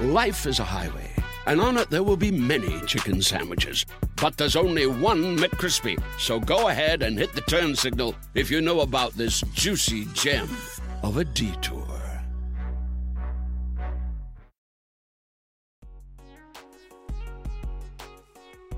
Life 0.00 0.46
is 0.46 0.58
a 0.58 0.64
highway, 0.64 1.08
and 1.46 1.60
on 1.60 1.76
it 1.76 1.88
there 1.88 2.02
will 2.02 2.16
be 2.16 2.32
many 2.32 2.80
chicken 2.80 3.22
sandwiches. 3.22 3.86
But 4.20 4.36
there's 4.36 4.56
only 4.56 4.88
one 4.88 5.38
McCrispy. 5.38 6.02
So 6.18 6.40
go 6.40 6.66
ahead 6.66 7.02
and 7.02 7.16
hit 7.16 7.32
the 7.32 7.42
turn 7.42 7.76
signal 7.76 8.16
if 8.34 8.50
you 8.50 8.60
know 8.60 8.80
about 8.80 9.12
this 9.12 9.42
juicy 9.52 10.06
gem 10.06 10.48
of 11.04 11.18
a 11.18 11.24
detour. 11.24 11.86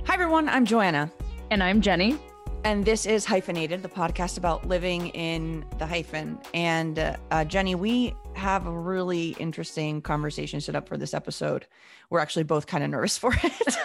Hi, 0.05 0.13
everyone. 0.13 0.51
I'm 0.51 0.67
Joanna. 0.67 1.11
And 1.51 1.63
I'm 1.63 1.81
Jenny. 1.81 2.19
And 2.65 2.85
this 2.85 3.07
is 3.07 3.25
Hyphenated, 3.25 3.83
the 3.83 3.89
podcast 3.89 4.37
about 4.37 4.69
living 4.69 5.09
in 5.09 5.65
the 5.79 5.87
hyphen. 5.87 6.39
And 6.53 6.99
uh, 6.99 7.17
uh, 7.31 7.45
Jenny, 7.45 7.75
we 7.75 8.15
have 8.37 8.67
a 8.67 8.79
really 8.79 9.31
interesting 9.39 10.03
conversation 10.03 10.61
set 10.61 10.77
up 10.77 10.89
for 10.89 10.97
this 10.97 11.15
episode. 11.15 11.67
We're 12.11 12.21
actually 12.21 12.45
both 12.45 12.67
kind 12.67 12.85
of 12.85 12.91
nervous 12.91 13.19
for 13.19 13.35
it. 13.43 13.77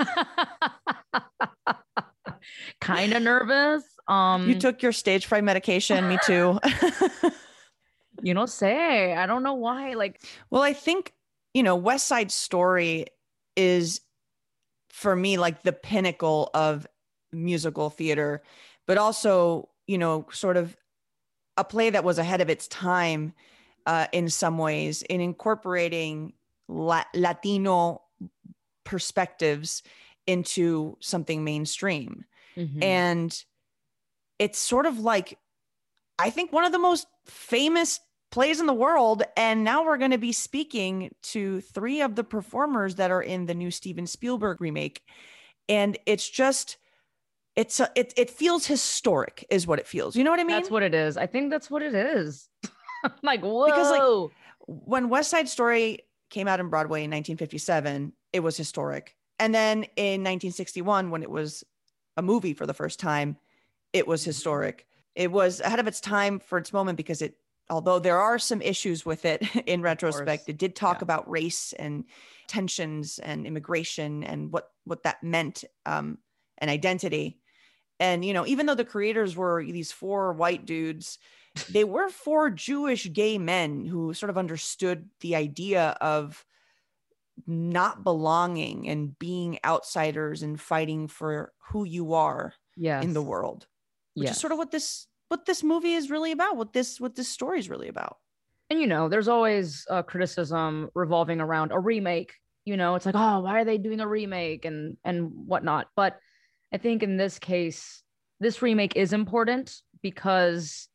kind 2.82 3.14
of 3.14 3.24
nervous. 3.24 3.84
Um, 4.08 4.48
you 4.48 4.60
took 4.60 4.82
your 4.82 4.92
stage 4.92 5.26
fright 5.26 5.44
medication. 5.44 6.08
Me 6.08 6.18
too. 6.26 6.60
you 8.22 8.34
know, 8.34 8.46
say 8.46 9.16
I 9.16 9.26
don't 9.26 9.44
know 9.44 9.54
why. 9.54 9.94
Like, 9.94 10.22
well, 10.50 10.62
I 10.62 10.74
think 10.74 11.14
you 11.54 11.64
know, 11.64 11.76
West 11.76 12.08
Side 12.08 12.32
Story 12.32 13.08
is 13.56 14.02
for 14.90 15.16
me 15.16 15.38
like 15.38 15.64
the 15.64 15.74
pinnacle 15.74 16.50
of 16.54 16.86
musical 17.32 17.90
theater, 17.90 18.42
but 18.86 18.98
also 18.98 19.70
you 19.88 19.98
know, 19.98 20.26
sort 20.32 20.58
of 20.58 20.76
a 21.58 21.64
play 21.64 21.90
that 21.90 22.04
was 22.04 22.18
ahead 22.18 22.42
of 22.42 22.50
its 22.50 22.68
time 22.68 23.34
uh, 23.86 24.08
in 24.12 24.30
some 24.30 24.58
ways 24.58 25.02
in 25.04 25.22
incorporating 25.22 26.34
La- 26.68 27.04
Latino 27.14 28.02
perspectives 28.84 29.84
into 30.28 30.98
something 31.00 31.44
mainstream. 31.44 32.26
Mm-hmm. 32.56 32.84
And 32.84 33.44
it's 34.40 34.60
sort 34.60 34.86
of 34.86 35.00
like, 35.00 35.38
I 36.20 36.30
think, 36.30 36.52
one 36.52 36.66
of 36.66 36.72
the 36.72 36.80
most 36.80 37.08
famous 37.26 38.00
plays 38.32 38.60
in 38.60 38.66
the 38.66 38.74
world. 38.74 39.24
And 39.36 39.64
now 39.64 39.84
we're 39.84 39.98
going 39.98 40.12
to 40.12 40.18
be 40.18 40.32
speaking 40.32 41.14
to 41.24 41.62
three 41.62 42.02
of 42.02 42.16
the 42.16 42.24
performers 42.24 42.96
that 42.96 43.12
are 43.12 43.22
in 43.22 43.46
the 43.46 43.54
new 43.54 43.72
Steven 43.72 44.08
Spielberg 44.08 44.62
remake. 44.62 45.02
And 45.70 45.98
it's 46.06 46.28
just, 46.30 46.78
it's 47.56 47.80
a, 47.80 47.90
it, 47.96 48.14
it 48.18 48.30
feels 48.30 48.66
historic 48.66 49.46
is 49.50 49.68
what 49.68 49.80
it 49.80 49.88
feels. 49.88 50.16
You 50.16 50.24
know 50.24 50.32
what 50.32 50.40
I 50.40 50.44
mean? 50.44 50.56
That's 50.56 50.72
what 50.72 50.84
it 50.84 50.94
is. 50.94 51.18
I 51.18 51.28
think 51.28 51.52
that's 51.52 51.70
what 51.70 51.82
it 51.82 51.94
is. 51.94 52.50
like, 53.24 53.42
whoa. 53.42 53.66
Because 53.66 53.92
like 53.92 54.32
when 54.68 55.10
West 55.10 55.30
Side 55.30 55.50
Story 55.50 56.00
came 56.30 56.48
out 56.48 56.60
in 56.60 56.70
Broadway 56.70 57.00
in 57.00 57.12
1957, 57.12 58.14
it 58.34 58.40
was 58.42 58.58
historic. 58.58 59.16
And 59.40 59.54
then 59.54 59.84
in 59.96 60.22
1961, 60.22 61.10
when 61.10 61.24
it 61.24 61.30
was 61.30 61.64
a 62.18 62.22
movie 62.22 62.54
for 62.54 62.66
the 62.66 62.74
first 62.74 63.00
time, 63.00 63.38
it 63.94 64.08
was 64.08 64.24
historic. 64.24 64.86
It 65.16 65.32
was 65.32 65.60
ahead 65.60 65.80
of 65.80 65.88
its 65.88 66.00
time 66.00 66.40
for 66.40 66.58
its 66.58 66.72
moment 66.72 66.98
because 66.98 67.22
it, 67.22 67.36
although 67.70 68.00
there 68.00 68.20
are 68.20 68.40
some 68.40 68.62
issues 68.62 69.06
with 69.06 69.26
it 69.26 69.44
in 69.66 69.82
retrospect, 69.82 70.48
it 70.48 70.58
did 70.58 70.76
talk 70.76 70.98
yeah. 70.98 71.04
about 71.04 71.30
race 71.30 71.74
and 71.74 72.06
tensions 72.48 73.20
and 73.20 73.46
immigration 73.46 74.24
and 74.24 74.52
what 74.52 74.72
what 74.84 75.04
that 75.04 75.24
meant 75.24 75.64
um, 75.86 76.18
and 76.58 76.70
identity. 76.70 77.40
And 78.00 78.24
you 78.24 78.34
know, 78.34 78.46
even 78.46 78.66
though 78.66 78.76
the 78.76 78.86
creators 78.86 79.36
were 79.36 79.64
these 79.64 79.92
four 79.92 80.34
white 80.34 80.66
dudes, 80.66 81.18
they 81.70 81.84
were 81.84 82.10
four 82.10 82.50
Jewish 82.50 83.12
gay 83.12 83.38
men 83.38 83.86
who 83.86 84.14
sort 84.14 84.30
of 84.30 84.38
understood 84.38 85.10
the 85.20 85.36
idea 85.36 85.98
of 86.02 86.46
not 87.48 88.04
belonging 88.04 88.88
and 88.88 89.18
being 89.18 89.60
outsiders 89.66 90.44
and 90.44 90.60
fighting 90.60 91.08
for 91.08 91.52
who 91.72 91.84
you 91.84 92.14
are 92.14 92.54
yes. 92.76 93.04
in 93.04 93.14
the 93.14 93.22
world 93.22 93.68
which 94.14 94.28
yes. 94.28 94.36
is 94.36 94.42
sort 94.42 94.52
of 94.52 94.58
what 94.58 94.72
this 94.72 95.08
what 95.30 95.46
this 95.46 95.64
movie 95.64 95.94
is 95.94 96.10
really 96.10 96.32
about 96.32 96.58
what 96.58 96.74
this 96.74 97.00
what 97.00 97.16
this 97.16 97.28
story 97.28 97.60
is 97.60 97.70
really 97.70 97.88
about 97.88 98.18
and 98.70 98.80
you 98.80 98.88
know 98.88 99.10
there's 99.10 99.28
always 99.28 99.86
a 99.90 100.04
criticism 100.04 100.90
revolving 100.94 101.40
around 101.40 101.72
a 101.72 101.80
remake 101.80 102.34
you 102.66 102.78
know 102.78 102.96
it's 102.96 103.06
like 103.06 103.16
oh 103.16 103.40
why 103.40 103.60
are 103.60 103.66
they 103.66 103.78
doing 103.78 104.02
a 104.02 104.08
remake 104.08 104.66
and 104.66 104.98
and 105.04 105.32
whatnot 105.48 105.88
but 105.96 106.20
i 106.74 106.78
think 106.78 107.02
in 107.02 107.18
this 107.18 107.40
case 107.40 108.04
this 108.40 108.62
remake 108.62 108.96
is 108.96 109.14
important 109.14 109.82
because 110.02 110.88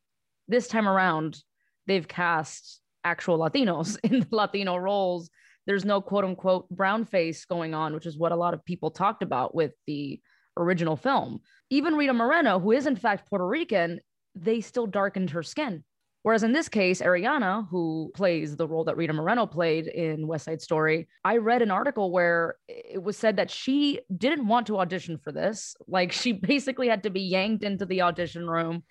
this 0.47 0.67
time 0.67 0.87
around 0.87 1.37
they've 1.85 2.07
cast 2.07 2.81
actual 3.03 3.37
latinos 3.37 3.97
in 4.03 4.19
the 4.19 4.27
latino 4.31 4.75
roles 4.77 5.29
there's 5.67 5.85
no 5.85 6.01
quote 6.01 6.23
unquote 6.23 6.67
brown 6.69 7.05
face 7.05 7.45
going 7.45 7.75
on, 7.75 7.93
which 7.93 8.07
is 8.07 8.17
what 8.17 8.31
a 8.31 8.37
lot 8.37 8.55
of 8.55 8.65
people 8.65 8.89
talked 8.89 9.21
about 9.21 9.53
with 9.53 9.73
the 9.85 10.19
original 10.55 10.95
film. 10.95 11.41
Even 11.69 11.95
Rita 11.95 12.13
Moreno, 12.13 12.57
who 12.57 12.71
is 12.71 12.87
in 12.87 12.95
fact 12.95 13.29
Puerto 13.29 13.45
Rican, 13.45 13.99
they 14.33 14.61
still 14.61 14.87
darkened 14.87 15.31
her 15.31 15.43
skin. 15.43 15.83
Whereas 16.23 16.43
in 16.43 16.51
this 16.51 16.67
case, 16.67 17.01
Ariana, 17.01 17.67
who 17.69 18.11
plays 18.15 18.55
the 18.55 18.67
role 18.67 18.85
that 18.85 18.97
Rita 18.97 19.13
Moreno 19.13 19.45
played 19.45 19.87
in 19.87 20.27
West 20.27 20.45
Side 20.45 20.61
Story, 20.61 21.07
I 21.23 21.37
read 21.37 21.61
an 21.61 21.71
article 21.71 22.11
where 22.11 22.55
it 22.67 23.01
was 23.01 23.17
said 23.17 23.37
that 23.37 23.51
she 23.51 23.99
didn't 24.15 24.47
want 24.47 24.67
to 24.67 24.79
audition 24.79 25.17
for 25.17 25.31
this. 25.31 25.75
Like 25.87 26.11
she 26.11 26.31
basically 26.53 26.87
had 26.87 27.03
to 27.03 27.09
be 27.09 27.21
yanked 27.21 27.63
into 27.63 27.85
the 27.85 28.01
audition 28.01 28.49
room. 28.49 28.83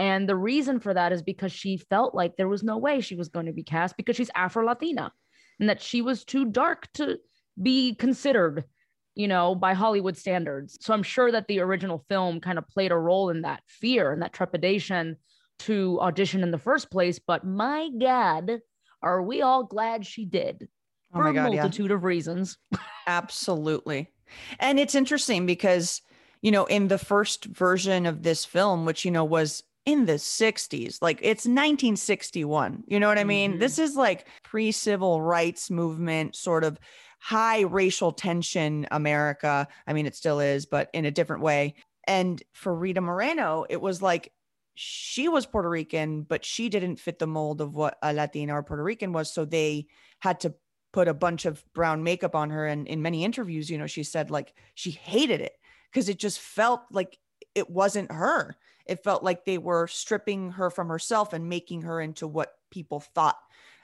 And 0.00 0.26
the 0.26 0.34
reason 0.34 0.80
for 0.80 0.94
that 0.94 1.12
is 1.12 1.20
because 1.20 1.52
she 1.52 1.76
felt 1.76 2.14
like 2.14 2.36
there 2.36 2.48
was 2.48 2.62
no 2.62 2.78
way 2.78 3.02
she 3.02 3.16
was 3.16 3.28
going 3.28 3.44
to 3.44 3.52
be 3.52 3.62
cast 3.62 3.98
because 3.98 4.16
she's 4.16 4.30
Afro 4.34 4.64
Latina 4.64 5.12
and 5.60 5.68
that 5.68 5.82
she 5.82 6.00
was 6.00 6.24
too 6.24 6.46
dark 6.46 6.90
to 6.94 7.18
be 7.62 7.94
considered 7.94 8.64
you 9.14 9.28
know 9.28 9.54
by 9.54 9.74
hollywood 9.74 10.16
standards. 10.16 10.78
So 10.80 10.94
i'm 10.94 11.02
sure 11.02 11.30
that 11.30 11.48
the 11.48 11.60
original 11.60 12.02
film 12.08 12.40
kind 12.40 12.56
of 12.56 12.66
played 12.68 12.92
a 12.92 12.96
role 12.96 13.28
in 13.28 13.42
that 13.42 13.62
fear 13.66 14.10
and 14.10 14.22
that 14.22 14.32
trepidation 14.32 15.16
to 15.60 16.00
audition 16.00 16.42
in 16.42 16.50
the 16.50 16.56
first 16.56 16.90
place. 16.90 17.18
But 17.18 17.44
my 17.44 17.90
god 18.00 18.60
are 19.02 19.22
we 19.22 19.42
all 19.42 19.64
glad 19.64 20.06
she 20.06 20.24
did 20.24 20.66
oh 21.12 21.18
for 21.18 21.32
God, 21.34 21.52
a 21.52 21.56
multitude 21.56 21.90
yeah. 21.90 21.96
of 21.96 22.04
reasons. 22.04 22.56
Absolutely. 23.06 24.08
And 24.58 24.80
it's 24.80 24.94
interesting 24.94 25.44
because 25.44 26.00
you 26.40 26.52
know 26.52 26.64
in 26.64 26.88
the 26.88 26.96
first 26.96 27.44
version 27.44 28.06
of 28.06 28.22
this 28.22 28.46
film 28.46 28.86
which 28.86 29.04
you 29.04 29.10
know 29.10 29.24
was 29.24 29.62
in 29.86 30.06
the 30.06 30.14
60s. 30.14 30.98
Like 31.00 31.18
it's 31.22 31.44
1961. 31.44 32.84
You 32.86 33.00
know 33.00 33.08
what 33.08 33.18
I 33.18 33.24
mean? 33.24 33.52
Mm-hmm. 33.52 33.60
This 33.60 33.78
is 33.78 33.96
like 33.96 34.26
pre 34.42 34.72
civil 34.72 35.20
rights 35.20 35.70
movement, 35.70 36.36
sort 36.36 36.64
of 36.64 36.78
high 37.20 37.60
racial 37.62 38.12
tension 38.12 38.86
America. 38.90 39.68
I 39.86 39.92
mean, 39.92 40.06
it 40.06 40.16
still 40.16 40.40
is, 40.40 40.66
but 40.66 40.90
in 40.92 41.04
a 41.04 41.10
different 41.10 41.42
way. 41.42 41.74
And 42.06 42.42
for 42.54 42.74
Rita 42.74 43.00
Moreno, 43.00 43.66
it 43.68 43.80
was 43.80 44.00
like 44.00 44.32
she 44.74 45.28
was 45.28 45.46
Puerto 45.46 45.68
Rican, 45.68 46.22
but 46.22 46.44
she 46.44 46.68
didn't 46.68 46.96
fit 46.96 47.18
the 47.18 47.26
mold 47.26 47.60
of 47.60 47.74
what 47.74 47.98
a 48.02 48.12
Latina 48.12 48.54
or 48.54 48.62
Puerto 48.62 48.82
Rican 48.82 49.12
was. 49.12 49.32
So 49.32 49.44
they 49.44 49.86
had 50.20 50.40
to 50.40 50.54
put 50.92 51.08
a 51.08 51.14
bunch 51.14 51.44
of 51.44 51.62
brown 51.74 52.02
makeup 52.02 52.34
on 52.34 52.50
her. 52.50 52.66
And 52.66 52.88
in 52.88 53.02
many 53.02 53.24
interviews, 53.24 53.70
you 53.70 53.78
know, 53.78 53.86
she 53.86 54.02
said 54.02 54.30
like 54.30 54.54
she 54.74 54.90
hated 54.90 55.40
it 55.40 55.52
because 55.90 56.08
it 56.08 56.18
just 56.18 56.40
felt 56.40 56.82
like 56.90 57.18
it 57.54 57.68
wasn't 57.68 58.10
her 58.12 58.56
it 58.90 59.04
felt 59.04 59.22
like 59.22 59.44
they 59.44 59.56
were 59.56 59.86
stripping 59.86 60.50
her 60.50 60.68
from 60.68 60.88
herself 60.88 61.32
and 61.32 61.48
making 61.48 61.82
her 61.82 62.00
into 62.00 62.26
what 62.26 62.54
people 62.70 63.00
thought 63.00 63.38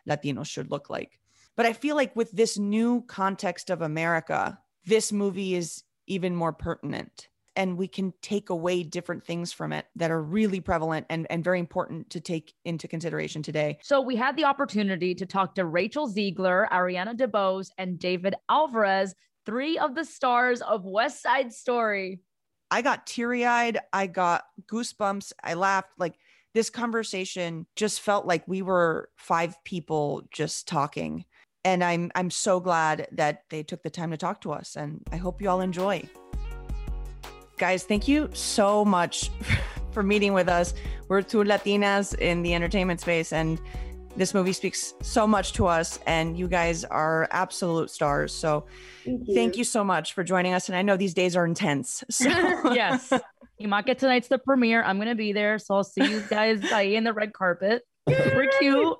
Latinos 0.08 0.46
should 0.46 0.70
look 0.70 0.90
like. 0.90 1.20
But 1.56 1.64
I 1.64 1.72
feel 1.72 1.94
like 1.94 2.14
with 2.16 2.32
this 2.32 2.58
new 2.58 3.02
context 3.02 3.70
of 3.70 3.82
America, 3.82 4.58
this 4.84 5.12
movie 5.12 5.54
is 5.54 5.84
even 6.08 6.34
more 6.34 6.52
pertinent 6.52 7.28
and 7.56 7.78
we 7.78 7.88
can 7.88 8.12
take 8.20 8.50
away 8.50 8.82
different 8.82 9.24
things 9.24 9.52
from 9.52 9.72
it 9.72 9.86
that 9.96 10.10
are 10.10 10.22
really 10.22 10.60
prevalent 10.60 11.06
and, 11.08 11.26
and 11.30 11.42
very 11.42 11.58
important 11.58 12.10
to 12.10 12.20
take 12.20 12.52
into 12.64 12.86
consideration 12.86 13.42
today. 13.42 13.78
So 13.82 14.00
we 14.00 14.14
had 14.14 14.36
the 14.36 14.44
opportunity 14.44 15.14
to 15.14 15.24
talk 15.24 15.54
to 15.54 15.64
Rachel 15.64 16.12
Zegler, 16.12 16.68
Ariana 16.68 17.16
DeBose, 17.16 17.70
and 17.78 17.98
David 17.98 18.34
Alvarez, 18.50 19.14
three 19.46 19.78
of 19.78 19.94
the 19.94 20.04
stars 20.04 20.60
of 20.60 20.84
West 20.84 21.22
Side 21.22 21.52
Story. 21.52 22.20
I 22.70 22.82
got 22.82 23.06
teary 23.06 23.44
eyed. 23.44 23.78
I 23.92 24.06
got 24.06 24.44
goosebumps. 24.66 25.32
I 25.42 25.54
laughed. 25.54 25.90
Like 25.98 26.14
this 26.54 26.70
conversation 26.70 27.66
just 27.76 28.00
felt 28.00 28.26
like 28.26 28.46
we 28.48 28.62
were 28.62 29.10
five 29.16 29.62
people 29.64 30.22
just 30.30 30.66
talking. 30.66 31.24
and 31.64 31.82
I'm 31.82 32.12
I'm 32.14 32.30
so 32.30 32.60
glad 32.60 33.08
that 33.12 33.42
they 33.50 33.62
took 33.64 33.82
the 33.82 33.90
time 33.90 34.12
to 34.12 34.16
talk 34.16 34.40
to 34.42 34.52
us 34.52 34.76
and 34.76 35.02
I 35.12 35.16
hope 35.16 35.42
you 35.42 35.50
all 35.50 35.60
enjoy. 35.60 36.08
Guys, 37.58 37.84
thank 37.84 38.06
you 38.06 38.30
so 38.32 38.84
much 38.84 39.30
for 39.90 40.02
meeting 40.02 40.32
with 40.32 40.48
us. 40.48 40.74
We're 41.08 41.22
two 41.22 41.42
Latinas 41.42 42.14
in 42.18 42.42
the 42.42 42.54
entertainment 42.54 43.00
space 43.00 43.32
and 43.32 43.60
this 44.16 44.32
movie 44.32 44.52
speaks 44.52 44.94
so 45.02 45.26
much 45.26 45.52
to 45.54 45.66
us 45.66 45.98
and 46.06 46.38
you 46.38 46.48
guys 46.48 46.84
are 46.84 47.28
absolute 47.30 47.90
stars. 47.90 48.32
So 48.34 48.64
thank 49.04 49.28
you, 49.28 49.34
thank 49.34 49.56
you 49.56 49.64
so 49.64 49.84
much 49.84 50.14
for 50.14 50.24
joining 50.24 50.54
us 50.54 50.68
and 50.68 50.76
I 50.76 50.82
know 50.82 50.96
these 50.96 51.14
days 51.14 51.36
are 51.36 51.44
intense. 51.44 52.02
So 52.10 52.28
yes. 52.74 53.12
You 53.58 53.68
might 53.68 53.86
get 53.86 53.98
tonight's 53.98 54.28
the 54.28 54.38
premiere. 54.38 54.82
I'm 54.82 54.98
gonna 54.98 55.14
be 55.14 55.32
there, 55.32 55.58
so 55.58 55.76
I'll 55.76 55.84
see 55.84 56.04
you 56.04 56.22
guys 56.28 56.60
in 56.72 57.04
the 57.04 57.12
red 57.12 57.32
carpet. 57.32 57.82
Super 58.08 58.46
cute. 58.58 58.96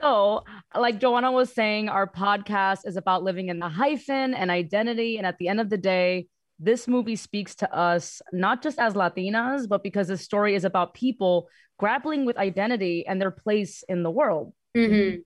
so, 0.00 0.44
like 0.74 0.98
Joanna 0.98 1.32
was 1.32 1.52
saying, 1.52 1.88
our 1.88 2.06
podcast 2.06 2.80
is 2.86 2.96
about 2.96 3.22
living 3.22 3.48
in 3.48 3.58
the 3.58 3.68
hyphen 3.68 4.34
and 4.34 4.50
identity. 4.50 5.18
And 5.18 5.26
at 5.26 5.38
the 5.38 5.48
end 5.48 5.60
of 5.60 5.68
the 5.68 5.76
day, 5.76 6.28
this 6.58 6.88
movie 6.88 7.16
speaks 7.16 7.54
to 7.56 7.74
us 7.74 8.22
not 8.32 8.62
just 8.62 8.78
as 8.78 8.94
Latinas, 8.94 9.68
but 9.68 9.82
because 9.82 10.08
the 10.08 10.16
story 10.16 10.54
is 10.54 10.64
about 10.64 10.94
people 10.94 11.48
grappling 11.78 12.24
with 12.24 12.36
identity 12.36 13.06
and 13.06 13.20
their 13.20 13.30
place 13.30 13.84
in 13.88 14.02
the 14.02 14.10
world. 14.10 14.52
Mm-hmm. 14.76 15.20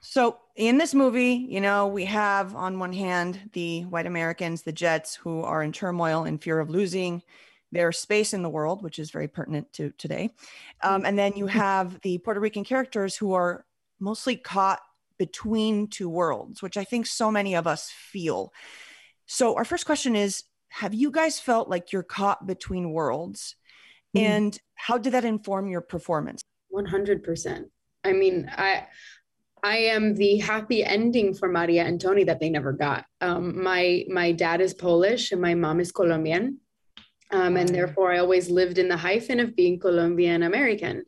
So, 0.00 0.38
in 0.54 0.78
this 0.78 0.94
movie, 0.94 1.46
you 1.48 1.60
know, 1.60 1.88
we 1.88 2.04
have 2.04 2.54
on 2.54 2.78
one 2.78 2.92
hand 2.92 3.50
the 3.52 3.82
white 3.82 4.06
Americans, 4.06 4.62
the 4.62 4.72
Jets, 4.72 5.14
who 5.14 5.42
are 5.42 5.62
in 5.62 5.72
turmoil 5.72 6.24
and 6.24 6.42
fear 6.42 6.60
of 6.60 6.70
losing 6.70 7.22
their 7.72 7.92
space 7.92 8.32
in 8.32 8.42
the 8.42 8.48
world, 8.48 8.82
which 8.82 8.98
is 8.98 9.10
very 9.10 9.28
pertinent 9.28 9.72
to 9.74 9.90
today. 9.98 10.30
Um, 10.82 11.04
and 11.04 11.18
then 11.18 11.32
you 11.36 11.46
have 11.46 12.00
the 12.00 12.18
Puerto 12.18 12.40
Rican 12.40 12.64
characters 12.64 13.16
who 13.16 13.32
are 13.34 13.66
mostly 13.98 14.36
caught 14.36 14.80
between 15.18 15.88
two 15.88 16.08
worlds, 16.08 16.62
which 16.62 16.76
I 16.76 16.84
think 16.84 17.06
so 17.06 17.30
many 17.30 17.54
of 17.54 17.66
us 17.66 17.90
feel. 17.90 18.52
So, 19.26 19.56
our 19.56 19.64
first 19.64 19.86
question 19.86 20.14
is 20.14 20.44
Have 20.68 20.94
you 20.94 21.10
guys 21.10 21.40
felt 21.40 21.68
like 21.68 21.92
you're 21.92 22.02
caught 22.02 22.46
between 22.46 22.92
worlds? 22.92 23.56
Mm. 24.16 24.20
And 24.20 24.58
how 24.74 24.98
did 24.98 25.12
that 25.12 25.24
inform 25.24 25.68
your 25.68 25.80
performance? 25.80 26.42
100%. 26.72 27.64
I 28.04 28.12
mean, 28.12 28.48
I 28.56 28.86
I 29.62 29.78
am 29.78 30.14
the 30.14 30.38
happy 30.38 30.84
ending 30.84 31.34
for 31.34 31.48
Maria 31.48 31.82
and 31.84 32.00
Tony 32.00 32.24
that 32.24 32.38
they 32.38 32.50
never 32.50 32.72
got. 32.72 33.04
Um, 33.20 33.62
my 33.62 34.04
my 34.08 34.30
dad 34.32 34.60
is 34.60 34.74
Polish 34.74 35.32
and 35.32 35.40
my 35.40 35.54
mom 35.54 35.80
is 35.80 35.90
Colombian, 35.90 36.60
um, 37.32 37.56
and 37.56 37.68
therefore 37.68 38.12
I 38.12 38.18
always 38.18 38.48
lived 38.48 38.78
in 38.78 38.88
the 38.88 38.96
hyphen 38.96 39.40
of 39.40 39.56
being 39.56 39.80
Colombian 39.80 40.44
American, 40.44 41.04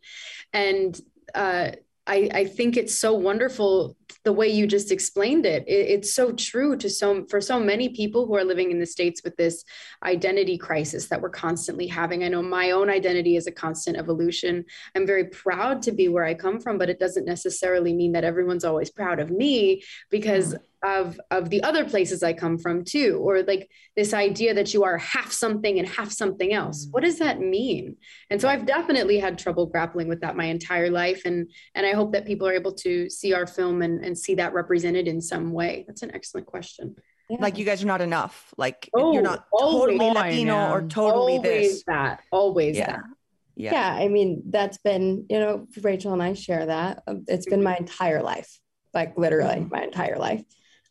and 0.53 1.01
uh, 1.35 1.71
I, 2.09 2.31
I 2.33 2.45
think 2.47 2.77
it's 2.77 2.97
so 2.97 3.13
wonderful 3.13 3.97
the 4.25 4.33
way 4.33 4.49
you 4.49 4.67
just 4.67 4.91
explained 4.91 5.45
it. 5.45 5.63
it. 5.69 5.89
It's 5.91 6.15
so 6.15 6.33
true 6.33 6.77
to 6.79 6.89
so 6.89 7.27
for 7.29 7.41
so 7.41 7.61
many 7.61 7.91
people 7.91 8.27
who 8.27 8.35
are 8.35 8.45
living 8.45 8.71
in 8.71 8.79
the 8.79 8.87
states 8.87 9.21
with 9.23 9.37
this 9.37 9.63
identity 10.03 10.57
crisis 10.57 11.09
that 11.09 11.21
we're 11.21 11.31
constantly 11.31 11.87
having. 11.87 12.25
I 12.25 12.29
know 12.29 12.43
my 12.43 12.71
own 12.71 12.89
identity 12.89 13.37
is 13.37 13.47
a 13.47 13.53
constant 13.53 13.99
evolution. 13.99 14.65
I'm 14.95 15.07
very 15.07 15.27
proud 15.27 15.83
to 15.83 15.93
be 15.93 16.09
where 16.09 16.25
I 16.25 16.35
come 16.35 16.61
from, 16.61 16.79
but 16.79 16.91
it 16.91 16.99
doesn't 16.99 17.27
necessarily 17.27 17.93
mean 17.93 18.13
that 18.13 18.25
everyone's 18.25 18.65
always 18.65 18.91
proud 18.91 19.21
of 19.21 19.31
me 19.31 19.83
because 20.11 20.55
mm 20.55 20.61
of 20.85 21.21
of 21.31 21.51
the 21.51 21.63
other 21.63 21.85
places 21.85 22.23
I 22.23 22.33
come 22.33 22.57
from 22.57 22.85
too 22.85 23.19
or 23.21 23.43
like 23.43 23.69
this 23.97 24.15
idea 24.15 24.55
that 24.55 24.73
you 24.73 24.85
are 24.85 24.97
half 24.99 25.33
something 25.33 25.79
and 25.79 25.89
half 25.89 26.13
something 26.13 26.53
else. 26.53 26.87
What 26.91 27.03
does 27.03 27.19
that 27.19 27.41
mean? 27.41 27.97
And 28.31 28.41
so 28.41 28.49
I've 28.49 28.65
definitely 28.65 29.19
had 29.19 29.39
trouble 29.39 29.67
grappling 29.67 30.09
with 30.09 30.21
that 30.21 30.37
my 30.37 30.45
entire 30.45 30.91
life 30.91 31.23
and 31.25 31.51
and 31.75 31.85
I 31.85 31.93
hope 31.93 32.13
that 32.13 32.27
people 32.27 32.47
are 32.47 32.53
able 32.53 32.73
to 32.75 33.11
see 33.11 33.35
our 33.35 33.47
film 33.47 33.83
and 33.83 34.05
and 34.05 34.17
see 34.17 34.37
that 34.37 34.55
represented 34.55 35.09
in 35.09 35.21
some 35.21 35.53
way. 35.53 35.85
That's 35.89 36.03
an 36.03 36.15
excellent 36.15 36.47
question. 36.47 36.95
Yeah. 37.29 37.39
like 37.41 37.59
you 37.59 37.67
guys 37.67 37.83
are 37.83 37.87
not 37.87 38.01
enough. 38.01 38.55
Like 38.57 38.89
oh, 38.95 39.13
you're 39.13 39.23
not 39.23 39.47
totally 39.59 39.99
Latino 39.99 40.55
yeah. 40.55 40.73
or 40.73 40.83
totally 40.83 41.37
always 41.37 41.43
this 41.43 41.85
that. 41.89 42.21
Always 42.31 42.77
yeah. 42.77 42.93
that. 42.93 43.01
Yeah. 43.57 43.73
yeah 43.73 44.05
I 44.05 44.07
mean 44.07 44.45
that's 44.47 44.79
been 44.79 45.27
you 45.29 45.41
know 45.41 45.67
Rachel 45.83 46.13
and 46.13 46.23
I 46.23 46.35
share 46.35 46.67
that. 46.67 47.03
It's 47.27 47.47
been 47.47 47.65
my 47.65 47.77
entire 47.77 48.23
life. 48.23 48.61
Like 48.95 49.19
literally 49.19 49.57
mm-hmm. 49.57 49.69
my 49.71 49.83
entire 49.83 50.19
life 50.19 50.45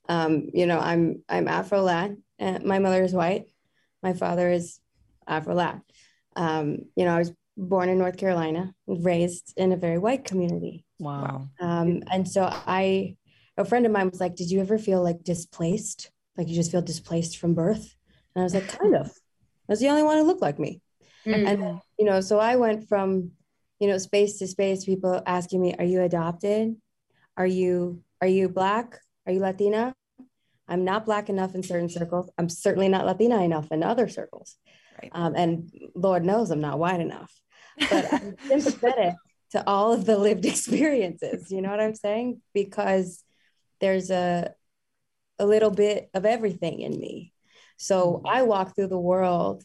um, 0.10 0.50
you 0.54 0.66
know, 0.66 0.80
I'm 0.80 1.24
I'm 1.30 1.48
Afro 1.48 1.82
Lat. 1.82 2.12
My 2.40 2.80
mother 2.80 3.04
is 3.04 3.14
white. 3.14 3.46
My 4.04 4.14
father 4.14 4.50
is 4.50 4.80
Afro 5.28 5.56
Lat. 5.56 5.82
Um, 6.36 6.86
you 6.96 7.06
know, 7.06 7.16
I 7.16 7.20
was 7.20 7.34
born 7.58 7.90
in 7.90 7.98
North 7.98 8.18
Carolina, 8.18 8.74
raised 8.86 9.54
in 9.58 9.72
a 9.72 9.78
very 9.78 9.98
white 9.98 10.24
community. 10.24 10.86
Wow. 11.00 11.50
Um, 11.60 12.04
and 12.12 12.28
so 12.28 12.48
I, 12.52 13.18
a 13.58 13.66
friend 13.66 13.86
of 13.86 13.92
mine 13.92 14.10
was 14.10 14.20
like, 14.20 14.36
"Did 14.36 14.52
you 14.52 14.62
ever 14.62 14.78
feel 14.78 15.04
like 15.04 15.24
displaced? 15.24 16.12
Like 16.38 16.48
you 16.48 16.56
just 16.56 16.72
feel 16.72 16.82
displaced 16.82 17.38
from 17.38 17.56
birth?" 17.56 17.96
And 18.36 18.42
I 18.42 18.44
was 18.44 18.54
like, 18.54 18.68
"Kind 18.68 18.96
of." 18.96 19.08
I 19.08 19.74
was 19.74 19.80
the 19.80 19.90
only 19.90 20.04
one 20.04 20.18
who 20.18 20.24
looked 20.24 20.42
like 20.42 20.60
me. 20.60 20.82
Mm-hmm. 21.26 21.48
And 21.48 21.82
you 21.98 22.06
know, 22.06 22.22
so 22.22 22.40
I 22.40 22.56
went 22.56 22.88
from, 22.88 23.32
you 23.80 23.88
know, 23.88 23.98
space 23.98 24.38
to 24.40 24.48
space. 24.48 24.86
People 24.86 25.22
asking 25.26 25.62
me, 25.62 25.76
"Are 25.78 25.86
you 25.86 26.02
adopted? 26.02 26.76
Are 27.36 27.48
you 27.48 28.04
are 28.22 28.28
you 28.28 28.50
black? 28.50 29.00
Are 29.28 29.34
you 29.34 29.42
Latina? 29.42 29.94
I'm 30.70 30.86
not 30.86 31.06
Black 31.06 31.30
enough 31.30 31.54
in 31.54 31.62
certain 31.62 31.90
circles. 31.90 32.30
I'm 32.38 32.48
certainly 32.48 32.88
not 32.88 33.06
Latina 33.06 33.44
enough 33.44 33.72
in 33.72 33.84
other 33.84 34.08
circles. 34.08 34.56
Right. 35.02 35.12
Um, 35.14 35.36
and 35.36 35.72
Lord 35.94 36.24
knows 36.26 36.50
I'm 36.50 36.62
not 36.62 36.80
white 36.80 37.02
enough. 37.02 37.32
But 37.90 38.14
I'm 38.14 38.36
sympathetic 38.48 39.16
to 39.52 39.68
all 39.68 39.94
of 39.94 40.06
the 40.06 40.18
lived 40.18 40.46
experiences. 40.46 41.52
You 41.52 41.62
know 41.62 41.70
what 41.70 41.82
I'm 41.82 41.94
saying? 41.94 42.42
Because 42.54 43.24
there's 43.82 44.10
a, 44.12 44.54
a 45.40 45.46
little 45.46 45.72
bit 45.72 46.10
of 46.14 46.26
everything 46.26 46.80
in 46.80 46.98
me. 46.98 47.34
So 47.76 48.14
mm-hmm. 48.14 48.28
I 48.28 48.44
walk 48.44 48.76
through 48.76 48.88
the 48.88 48.98
world, 48.98 49.64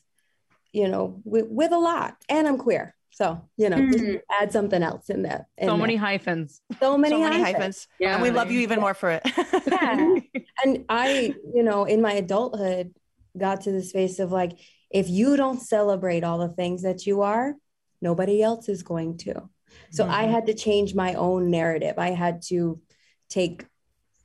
you 0.72 0.88
know, 0.88 1.20
with, 1.24 1.46
with 1.48 1.72
a 1.72 1.78
lot, 1.78 2.16
and 2.28 2.48
I'm 2.48 2.58
queer. 2.58 2.94
So, 3.12 3.46
you 3.58 3.68
know, 3.68 3.76
mm-hmm. 3.76 4.16
add 4.30 4.52
something 4.52 4.82
else 4.82 5.10
in 5.10 5.22
there. 5.22 5.46
In 5.58 5.68
so 5.68 5.76
many 5.76 5.96
hyphens. 5.96 6.62
So 6.80 6.96
many, 6.96 7.14
so 7.14 7.20
many 7.20 7.36
hyphens. 7.36 7.54
hyphens. 7.56 7.88
Yeah. 8.00 8.14
And 8.14 8.22
we 8.22 8.30
love 8.30 8.50
you 8.50 8.60
even 8.60 8.80
more 8.80 8.94
for 8.94 9.10
it. 9.10 9.22
yeah. 9.66 10.16
And 10.64 10.84
I, 10.88 11.34
you 11.54 11.62
know, 11.62 11.84
in 11.84 12.00
my 12.00 12.12
adulthood, 12.12 12.94
got 13.36 13.62
to 13.62 13.72
the 13.72 13.82
space 13.82 14.18
of 14.18 14.30
like, 14.32 14.52
if 14.90 15.08
you 15.08 15.36
don't 15.36 15.60
celebrate 15.60 16.24
all 16.24 16.38
the 16.38 16.54
things 16.54 16.82
that 16.82 17.06
you 17.06 17.22
are, 17.22 17.54
nobody 18.00 18.42
else 18.42 18.68
is 18.68 18.82
going 18.82 19.18
to. 19.18 19.48
So 19.90 20.04
mm-hmm. 20.04 20.12
I 20.12 20.22
had 20.24 20.46
to 20.46 20.54
change 20.54 20.94
my 20.94 21.14
own 21.14 21.50
narrative. 21.50 21.94
I 21.98 22.10
had 22.10 22.42
to 22.48 22.80
take, 23.28 23.66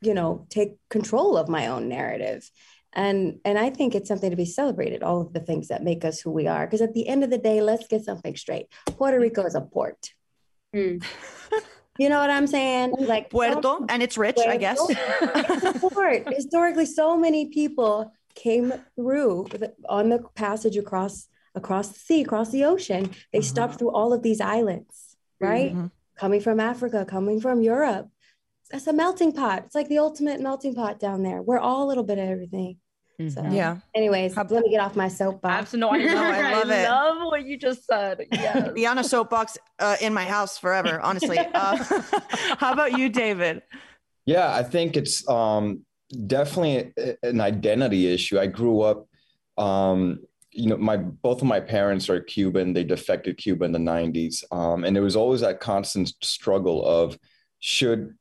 you 0.01 0.13
know, 0.13 0.45
take 0.49 0.77
control 0.89 1.37
of 1.37 1.49
my 1.49 1.67
own 1.67 1.89
narrative 1.89 2.49
and 2.97 3.39
and 3.45 3.57
i 3.57 3.69
think 3.69 3.95
it's 3.95 4.09
something 4.09 4.31
to 4.31 4.35
be 4.35 4.45
celebrated 4.45 5.03
all 5.03 5.21
of 5.21 5.31
the 5.31 5.39
things 5.39 5.69
that 5.69 5.83
make 5.83 6.03
us 6.03 6.19
who 6.19 6.31
we 6.31 6.47
are 6.47 6.65
because 6.65 6.81
at 6.81 6.93
the 6.93 7.07
end 7.07 7.23
of 7.23 7.29
the 7.29 7.37
day 7.37 7.61
let's 7.61 7.87
get 7.87 8.03
something 8.03 8.35
straight 8.35 8.67
puerto 8.97 9.19
rico 9.19 9.45
is 9.45 9.55
a 9.55 9.61
port 9.61 10.09
mm. 10.75 11.01
you 11.99 12.09
know 12.09 12.19
what 12.19 12.29
i'm 12.29 12.47
saying 12.47 12.91
like 12.99 13.29
puerto 13.29 13.85
and 13.87 14.03
it's 14.03 14.17
rich 14.17 14.35
puerto, 14.35 14.49
i 14.49 14.57
guess 14.57 14.79
it's 14.89 15.63
a 15.65 15.79
port 15.79 16.27
historically 16.33 16.85
so 16.85 17.15
many 17.15 17.45
people 17.45 18.11
came 18.35 18.73
through 18.95 19.47
on 19.87 20.09
the 20.09 20.19
passage 20.35 20.75
across 20.75 21.27
across 21.55 21.89
the 21.89 21.99
sea 21.99 22.21
across 22.21 22.49
the 22.49 22.65
ocean 22.65 23.11
they 23.31 23.39
uh-huh. 23.39 23.47
stopped 23.47 23.79
through 23.79 23.91
all 23.91 24.11
of 24.11 24.23
these 24.23 24.41
islands 24.41 25.15
right 25.39 25.71
mm-hmm. 25.71 25.87
coming 26.15 26.41
from 26.41 26.59
africa 26.59 27.05
coming 27.05 27.39
from 27.39 27.61
europe 27.61 28.09
it's 28.71 28.85
a 28.85 28.91
melting 28.91 29.31
pot. 29.31 29.63
It's 29.65 29.75
like 29.75 29.87
the 29.87 29.99
ultimate 29.99 30.41
melting 30.41 30.75
pot 30.75 30.99
down 30.99 31.23
there. 31.23 31.41
We're 31.41 31.57
all 31.57 31.85
a 31.85 31.87
little 31.87 32.03
bit 32.03 32.17
of 32.17 32.27
everything. 32.27 32.79
Mm-hmm. 33.19 33.29
So, 33.29 33.55
yeah. 33.55 33.77
Anyways, 33.95 34.37
let 34.37 34.49
me 34.51 34.69
get 34.69 34.79
off 34.79 34.95
my 34.95 35.07
soapbox. 35.07 35.73
Absolutely. 35.73 36.05
No, 36.05 36.17
I 36.17 36.53
love 36.53 36.69
I 36.69 36.75
it. 36.75 36.89
love 36.89 37.17
what 37.25 37.45
you 37.45 37.57
just 37.57 37.85
said. 37.85 38.27
Yeah. 38.31 38.69
Be 38.69 38.85
on 38.85 38.99
a 38.99 39.03
soapbox 39.03 39.57
uh, 39.79 39.95
in 40.01 40.13
my 40.13 40.25
house 40.25 40.57
forever, 40.57 40.99
honestly. 41.01 41.37
Uh, 41.53 41.77
how 42.59 42.73
about 42.73 42.97
you, 42.97 43.09
David? 43.09 43.63
Yeah, 44.25 44.53
I 44.53 44.61
think 44.61 44.95
it's 44.95 45.27
um, 45.27 45.85
definitely 46.27 46.93
an 47.23 47.41
identity 47.41 48.13
issue. 48.13 48.39
I 48.39 48.45
grew 48.45 48.81
up, 48.81 49.07
um, 49.57 50.19
you 50.51 50.67
know, 50.67 50.77
my 50.77 50.97
both 50.97 51.41
of 51.41 51.47
my 51.47 51.59
parents 51.59 52.09
are 52.09 52.19
Cuban. 52.19 52.73
They 52.73 52.83
defected 52.83 53.37
Cuba 53.37 53.65
in 53.65 53.71
the 53.71 53.79
'90s, 53.79 54.43
um, 54.51 54.83
and 54.83 54.95
there 54.95 55.03
was 55.03 55.15
always 55.15 55.41
that 55.41 55.59
constant 55.59 56.13
struggle 56.21 56.85
of 56.85 57.17
should 57.59 58.13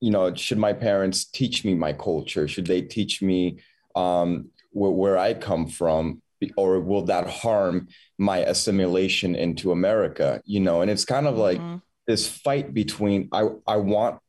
you 0.00 0.10
know, 0.10 0.32
should 0.34 0.58
my 0.58 0.72
parents 0.72 1.24
teach 1.24 1.64
me 1.64 1.74
my 1.74 1.92
culture? 1.92 2.46
Should 2.46 2.66
they 2.66 2.82
teach 2.82 3.20
me 3.20 3.58
um, 3.94 4.50
where, 4.70 4.90
where 4.90 5.18
I 5.18 5.34
come 5.34 5.66
from? 5.66 6.22
Or 6.56 6.78
will 6.78 7.02
that 7.06 7.28
harm 7.28 7.88
my 8.16 8.38
assimilation 8.38 9.34
into 9.34 9.72
America? 9.72 10.40
You 10.44 10.60
know, 10.60 10.82
and 10.82 10.90
it's 10.90 11.04
kind 11.04 11.26
of 11.26 11.36
like 11.36 11.58
mm-hmm. 11.58 11.76
this 12.06 12.28
fight 12.28 12.72
between 12.72 13.28
I, 13.32 13.48
I 13.66 13.76
want 13.76 14.20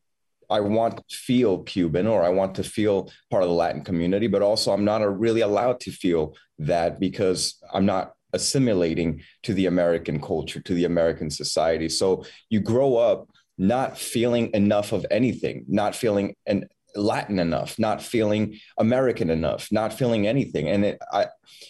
I 0.50 0.62
want 0.62 0.98
to 0.98 1.16
feel 1.16 1.60
Cuban 1.64 2.08
or 2.08 2.24
I 2.24 2.30
want 2.30 2.56
to 2.56 2.64
feel 2.64 3.12
part 3.30 3.44
of 3.44 3.50
the 3.50 3.56
Latin 3.56 3.84
community, 3.84 4.28
but 4.28 4.42
also 4.42 4.72
I'm 4.72 4.86
not 4.86 5.20
really 5.20 5.42
allowed 5.42 5.80
to 5.82 5.92
feel 5.92 6.36
that 6.58 7.00
because 7.00 7.62
I'm 7.72 7.86
not 7.86 8.14
assimilating 8.34 9.22
to 9.44 9.54
the 9.54 9.68
American 9.68 10.20
culture, 10.20 10.62
to 10.62 10.74
the 10.74 10.86
American 10.86 11.30
society. 11.30 11.90
So 11.90 12.26
you 12.50 12.60
grow 12.60 12.98
up 12.98 13.30
not 13.58 13.98
feeling 13.98 14.52
enough 14.54 14.92
of 14.92 15.06
anything, 15.12 15.66
not 15.68 15.96
feeling 15.96 16.36
an 16.46 16.68
Latin 16.96 17.40
enough, 17.40 17.78
not 17.78 18.02
feeling 18.02 18.60
American 18.78 19.30
enough, 19.30 19.72
not 19.72 19.94
feeling 19.94 20.28
anything. 20.28 20.70
And 20.70 20.86
it, 20.86 21.00
I, 21.12 21.28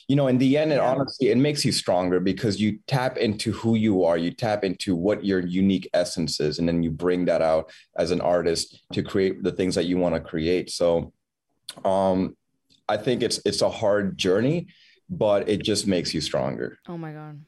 you 0.07 0.15
know, 0.15 0.27
in 0.27 0.37
the 0.37 0.57
end, 0.57 0.71
it 0.71 0.75
yeah. 0.75 0.89
honestly, 0.89 1.29
it 1.29 1.37
makes 1.37 1.65
you 1.65 1.71
stronger 1.71 2.19
because 2.19 2.59
you 2.59 2.79
tap 2.87 3.17
into 3.17 3.51
who 3.51 3.75
you 3.75 4.03
are, 4.03 4.17
you 4.17 4.31
tap 4.31 4.63
into 4.63 4.95
what 4.95 5.25
your 5.25 5.39
unique 5.39 5.89
essence 5.93 6.39
is, 6.39 6.59
and 6.59 6.67
then 6.67 6.83
you 6.83 6.91
bring 6.91 7.25
that 7.25 7.41
out 7.41 7.71
as 7.97 8.11
an 8.11 8.21
artist 8.21 8.81
to 8.93 9.03
create 9.03 9.43
the 9.43 9.51
things 9.51 9.75
that 9.75 9.85
you 9.85 9.97
want 9.97 10.15
to 10.15 10.21
create. 10.21 10.69
So, 10.69 11.13
um, 11.83 12.35
I 12.87 12.97
think 12.97 13.21
it's 13.21 13.39
it's 13.45 13.61
a 13.61 13.69
hard 13.69 14.17
journey, 14.17 14.67
but 15.09 15.47
it 15.47 15.63
just 15.63 15.85
makes 15.85 16.13
you 16.13 16.21
stronger. 16.21 16.79
Oh 16.87 16.97
my 16.97 17.11
god. 17.11 17.43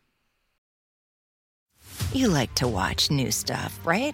You 2.14 2.28
like 2.28 2.54
to 2.56 2.68
watch 2.68 3.10
new 3.10 3.32
stuff, 3.32 3.80
right? 3.84 4.14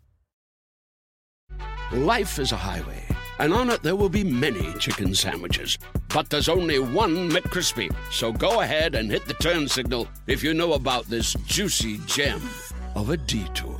Life 1.93 2.39
is 2.39 2.53
a 2.53 2.55
highway, 2.55 3.03
and 3.37 3.53
on 3.53 3.69
it 3.69 3.83
there 3.83 3.97
will 3.97 4.07
be 4.07 4.23
many 4.23 4.71
chicken 4.79 5.13
sandwiches. 5.13 5.77
But 6.13 6.29
there's 6.29 6.47
only 6.47 6.79
one 6.79 7.29
McCrispy. 7.29 7.93
So 8.09 8.31
go 8.31 8.61
ahead 8.61 8.95
and 8.95 9.11
hit 9.11 9.25
the 9.25 9.33
turn 9.33 9.67
signal 9.67 10.07
if 10.25 10.41
you 10.41 10.53
know 10.53 10.71
about 10.71 11.07
this 11.07 11.33
juicy 11.45 11.97
gem 12.05 12.41
of 12.95 13.09
a 13.09 13.17
detour. 13.17 13.77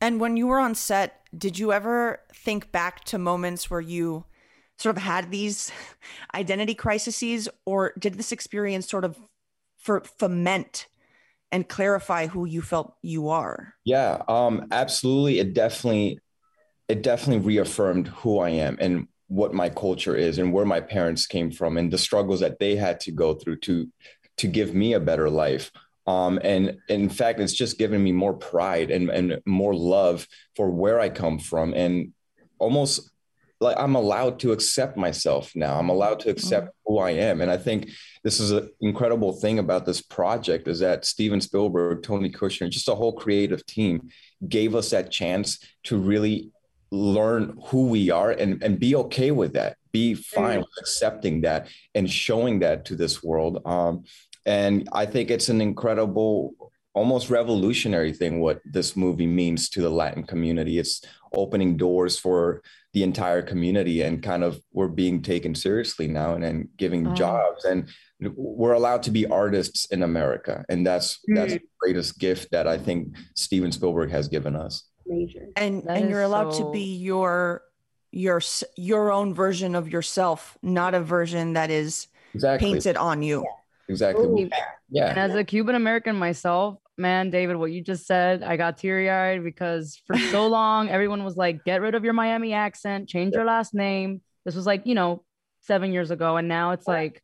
And 0.00 0.20
when 0.20 0.38
you 0.38 0.46
were 0.46 0.58
on 0.58 0.74
set, 0.74 1.20
did 1.36 1.58
you 1.58 1.70
ever 1.70 2.20
think 2.32 2.72
back 2.72 3.04
to 3.04 3.18
moments 3.18 3.68
where 3.68 3.82
you 3.82 4.24
sort 4.78 4.96
of 4.96 5.02
had 5.02 5.30
these 5.30 5.70
identity 6.34 6.74
crises, 6.74 7.46
or 7.66 7.92
did 7.98 8.14
this 8.14 8.32
experience 8.32 8.88
sort 8.88 9.04
of 9.04 9.18
foment 9.76 10.86
and 11.50 11.68
clarify 11.68 12.26
who 12.26 12.44
you 12.44 12.62
felt 12.62 12.94
you 13.02 13.28
are. 13.28 13.74
Yeah 13.84 14.22
um 14.28 14.66
absolutely. 14.70 15.38
It 15.38 15.54
definitely 15.54 16.20
it 16.88 17.02
definitely 17.02 17.44
reaffirmed 17.46 18.08
who 18.08 18.38
i 18.38 18.48
am 18.48 18.78
and 18.80 19.06
what 19.28 19.52
my 19.52 19.68
culture 19.68 20.16
is 20.16 20.38
and 20.38 20.52
where 20.52 20.64
my 20.64 20.80
parents 20.80 21.26
came 21.26 21.50
from 21.50 21.76
and 21.76 21.92
the 21.92 21.98
struggles 21.98 22.40
that 22.40 22.58
they 22.58 22.74
had 22.74 22.98
to 22.98 23.12
go 23.12 23.34
through 23.34 23.56
to 23.56 23.86
to 24.38 24.46
give 24.46 24.74
me 24.74 24.94
a 24.94 25.00
better 25.00 25.28
life. 25.28 25.70
Um, 26.06 26.38
and 26.42 26.78
in 26.88 27.10
fact 27.10 27.38
it's 27.38 27.52
just 27.52 27.78
given 27.78 28.02
me 28.02 28.12
more 28.12 28.32
pride 28.32 28.90
and, 28.90 29.10
and 29.10 29.40
more 29.44 29.74
love 29.74 30.26
for 30.56 30.70
where 30.70 30.98
i 30.98 31.10
come 31.10 31.38
from 31.38 31.74
and 31.74 32.12
almost 32.58 33.10
like 33.60 33.76
I'm 33.78 33.94
allowed 33.96 34.38
to 34.40 34.52
accept 34.52 34.96
myself 34.96 35.52
now. 35.54 35.78
I'm 35.78 35.88
allowed 35.88 36.20
to 36.20 36.30
accept 36.30 36.68
mm-hmm. 36.68 36.92
who 36.92 36.98
I 36.98 37.10
am. 37.10 37.40
And 37.40 37.50
I 37.50 37.56
think 37.56 37.90
this 38.22 38.40
is 38.40 38.52
an 38.52 38.70
incredible 38.80 39.32
thing 39.32 39.58
about 39.58 39.84
this 39.84 40.00
project 40.00 40.68
is 40.68 40.80
that 40.80 41.04
Steven 41.04 41.40
Spielberg, 41.40 42.02
Tony 42.02 42.30
Kushner, 42.30 42.70
just 42.70 42.88
a 42.88 42.94
whole 42.94 43.12
creative 43.12 43.66
team 43.66 44.10
gave 44.48 44.74
us 44.74 44.90
that 44.90 45.10
chance 45.10 45.58
to 45.84 45.98
really 45.98 46.50
learn 46.90 47.58
who 47.66 47.88
we 47.88 48.10
are 48.10 48.30
and, 48.30 48.62
and 48.62 48.78
be 48.78 48.94
okay 48.94 49.30
with 49.30 49.52
that, 49.54 49.76
be 49.92 50.14
fine 50.14 50.50
mm-hmm. 50.50 50.60
with 50.60 50.68
accepting 50.78 51.40
that 51.42 51.68
and 51.94 52.10
showing 52.10 52.60
that 52.60 52.84
to 52.86 52.96
this 52.96 53.22
world. 53.22 53.60
Um, 53.66 54.04
and 54.46 54.88
I 54.92 55.04
think 55.04 55.30
it's 55.30 55.48
an 55.48 55.60
incredible 55.60 56.67
almost 56.94 57.30
revolutionary 57.30 58.12
thing 58.12 58.40
what 58.40 58.60
this 58.64 58.96
movie 58.96 59.26
means 59.26 59.68
to 59.70 59.82
the 59.82 59.90
Latin 59.90 60.24
community. 60.24 60.78
It's 60.78 61.02
opening 61.32 61.76
doors 61.76 62.18
for 62.18 62.62
the 62.94 63.02
entire 63.02 63.42
community 63.42 64.02
and 64.02 64.22
kind 64.22 64.42
of 64.42 64.60
we're 64.72 64.88
being 64.88 65.22
taken 65.22 65.54
seriously 65.54 66.08
now 66.08 66.34
and, 66.34 66.44
and 66.44 66.68
giving 66.76 67.06
oh. 67.06 67.14
jobs 67.14 67.64
and 67.64 67.88
we're 68.34 68.72
allowed 68.72 69.02
to 69.04 69.10
be 69.10 69.26
artists 69.26 69.84
in 69.86 70.02
America 70.02 70.64
and 70.68 70.86
that's 70.86 71.18
mm. 71.30 71.36
that's 71.36 71.52
the 71.52 71.60
greatest 71.80 72.18
gift 72.18 72.50
that 72.50 72.66
I 72.66 72.78
think 72.78 73.14
Steven 73.36 73.70
Spielberg 73.70 74.10
has 74.10 74.26
given 74.26 74.56
us. 74.56 74.84
Major. 75.06 75.46
And 75.56 75.82
that 75.84 75.98
and 75.98 76.10
you're 76.10 76.22
allowed 76.22 76.54
so... 76.54 76.64
to 76.64 76.72
be 76.72 76.96
your 76.96 77.62
your 78.10 78.40
your 78.76 79.12
own 79.12 79.34
version 79.34 79.74
of 79.74 79.88
yourself, 79.88 80.56
not 80.62 80.94
a 80.94 81.00
version 81.00 81.52
that 81.52 81.70
is 81.70 82.08
exactly. 82.34 82.72
painted 82.72 82.96
on 82.96 83.22
you. 83.22 83.44
Yeah. 83.44 83.57
Exactly. 83.88 84.26
Ooh. 84.26 84.50
Yeah. 84.90 85.08
And 85.08 85.18
as 85.18 85.34
a 85.34 85.44
Cuban 85.44 85.74
American 85.74 86.16
myself, 86.16 86.78
man, 86.96 87.30
David, 87.30 87.56
what 87.56 87.72
you 87.72 87.82
just 87.82 88.06
said, 88.06 88.42
I 88.42 88.56
got 88.56 88.78
teary 88.78 89.10
eyed 89.10 89.42
because 89.42 90.00
for 90.06 90.16
so 90.30 90.46
long, 90.46 90.88
everyone 90.88 91.24
was 91.24 91.36
like, 91.36 91.64
get 91.64 91.80
rid 91.80 91.94
of 91.94 92.04
your 92.04 92.12
Miami 92.12 92.52
accent, 92.52 93.08
change 93.08 93.34
your 93.34 93.44
last 93.44 93.74
name. 93.74 94.20
This 94.44 94.54
was 94.54 94.66
like, 94.66 94.86
you 94.86 94.94
know, 94.94 95.24
seven 95.60 95.92
years 95.92 96.10
ago. 96.10 96.36
And 96.36 96.48
now 96.48 96.72
it's 96.72 96.86
like, 96.86 97.22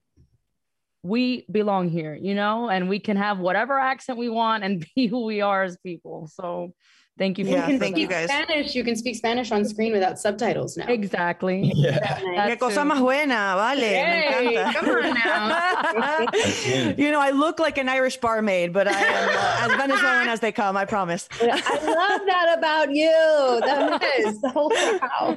we 1.03 1.45
belong 1.53 1.91
here, 1.91 2.15
you 2.15 2.35
know, 2.35 2.71
and 2.71 2.89
we 2.89 2.99
can 2.99 3.19
have 3.19 3.39
whatever 3.39 3.79
accent 3.79 4.19
we 4.19 4.31
want 4.31 4.65
and 4.65 4.87
be 4.97 5.07
who 5.07 5.25
we 5.25 5.43
are 5.43 5.63
as 5.63 5.77
people. 5.77 6.29
So 6.33 6.75
Thank 7.17 7.39
you. 7.39 7.45
For 7.45 7.53
yeah, 7.53 7.79
thank 7.79 7.97
you 7.97 8.09
guys. 8.09 8.29
Spanish. 8.29 8.75
You 8.75 8.83
can 8.83 8.97
speak 8.97 9.15
Spanish 9.15 9.53
on 9.53 9.65
screen 9.65 9.93
without 9.93 10.19
subtitles 10.19 10.77
now. 10.77 10.87
Exactly. 10.89 11.73
Yeah. 11.85 12.49
Qué 12.49 12.59
cosa 12.59 12.81
más 12.85 13.01
buena, 13.01 13.55
vale. 13.57 13.81
Hey, 13.81 14.73
come 14.73 14.89
on 14.89 15.15
now. 15.15 16.95
you 16.97 17.11
know, 17.11 17.21
I 17.21 17.31
look 17.31 17.59
like 17.59 17.77
an 17.77 17.89
Irish 17.89 18.17
barmaid, 18.17 18.73
but 18.73 18.89
I 18.89 18.93
am 18.93 19.29
uh, 19.29 19.73
as 19.73 19.77
Venezuelan 19.77 20.29
as 20.29 20.41
they 20.41 20.51
come. 20.51 20.77
I 20.77 20.87
promise. 20.87 21.29
I 21.43 21.47
love 21.47 22.21
that 22.27 22.55
about 22.57 22.95
you. 22.95 23.61
That 23.61 24.03
is 24.19 24.41
so 24.41 24.53
wow. 24.55 25.37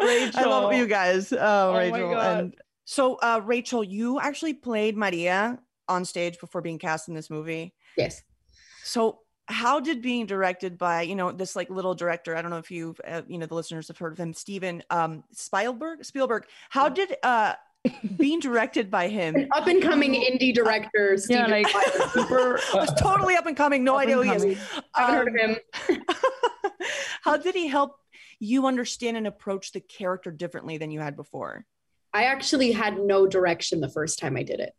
Rachel, 0.00 0.40
I 0.40 0.44
love 0.44 0.74
you 0.74 0.86
guys. 0.86 1.32
Oh, 1.32 1.38
oh 1.40 1.76
Rachel. 1.76 2.18
And 2.18 2.54
so, 2.84 3.16
uh, 3.16 3.40
Rachel, 3.44 3.82
you 3.82 4.20
actually 4.20 4.54
played 4.54 4.96
Maria 4.96 5.58
on 5.88 6.04
stage 6.04 6.38
before 6.38 6.60
being 6.60 6.78
cast 6.78 7.08
in 7.08 7.14
this 7.14 7.30
movie. 7.30 7.74
Yes. 7.96 8.22
So 8.84 9.20
how 9.48 9.78
did 9.78 10.02
being 10.02 10.26
directed 10.26 10.76
by 10.76 11.02
you 11.02 11.14
know 11.14 11.30
this 11.32 11.54
like 11.54 11.70
little 11.70 11.94
director 11.94 12.36
i 12.36 12.42
don't 12.42 12.50
know 12.50 12.58
if 12.58 12.70
you 12.70 12.94
uh, 13.06 13.22
you 13.28 13.38
know 13.38 13.46
the 13.46 13.54
listeners 13.54 13.88
have 13.88 13.98
heard 13.98 14.12
of 14.12 14.18
him 14.18 14.32
steven 14.32 14.82
um 14.90 15.22
spielberg 15.32 16.04
spielberg 16.04 16.44
how 16.68 16.88
did 16.88 17.16
uh 17.22 17.54
being 18.16 18.40
directed 18.40 18.90
by 18.90 19.08
him 19.08 19.36
An 19.36 19.48
up 19.54 19.66
and 19.66 19.82
coming 19.82 20.14
indie 20.14 20.52
director 20.52 21.16
Steven 21.16 21.48
yeah, 21.48 21.56
like, 21.56 21.68
super 22.10 22.58
totally 22.98 23.36
up 23.36 23.46
and 23.46 23.56
coming 23.56 23.84
no 23.84 23.96
idea 23.96 24.16
who 24.16 24.22
he 24.22 24.30
is. 24.30 24.58
I 24.92 25.12
haven't 25.12 25.14
um, 25.14 25.14
heard 25.14 25.28
of 25.28 25.34
him. 25.36 25.56
Um, 25.88 26.70
how 27.22 27.36
did 27.36 27.54
he 27.54 27.68
help 27.68 27.96
you 28.40 28.66
understand 28.66 29.16
and 29.16 29.26
approach 29.26 29.70
the 29.70 29.80
character 29.80 30.32
differently 30.32 30.78
than 30.78 30.90
you 30.90 30.98
had 30.98 31.14
before? 31.14 31.64
I 32.12 32.24
actually 32.24 32.72
had 32.72 32.98
no 32.98 33.26
direction 33.26 33.80
the 33.80 33.88
first 33.88 34.18
time 34.18 34.36
i 34.36 34.42
did 34.42 34.58
it 34.58 34.74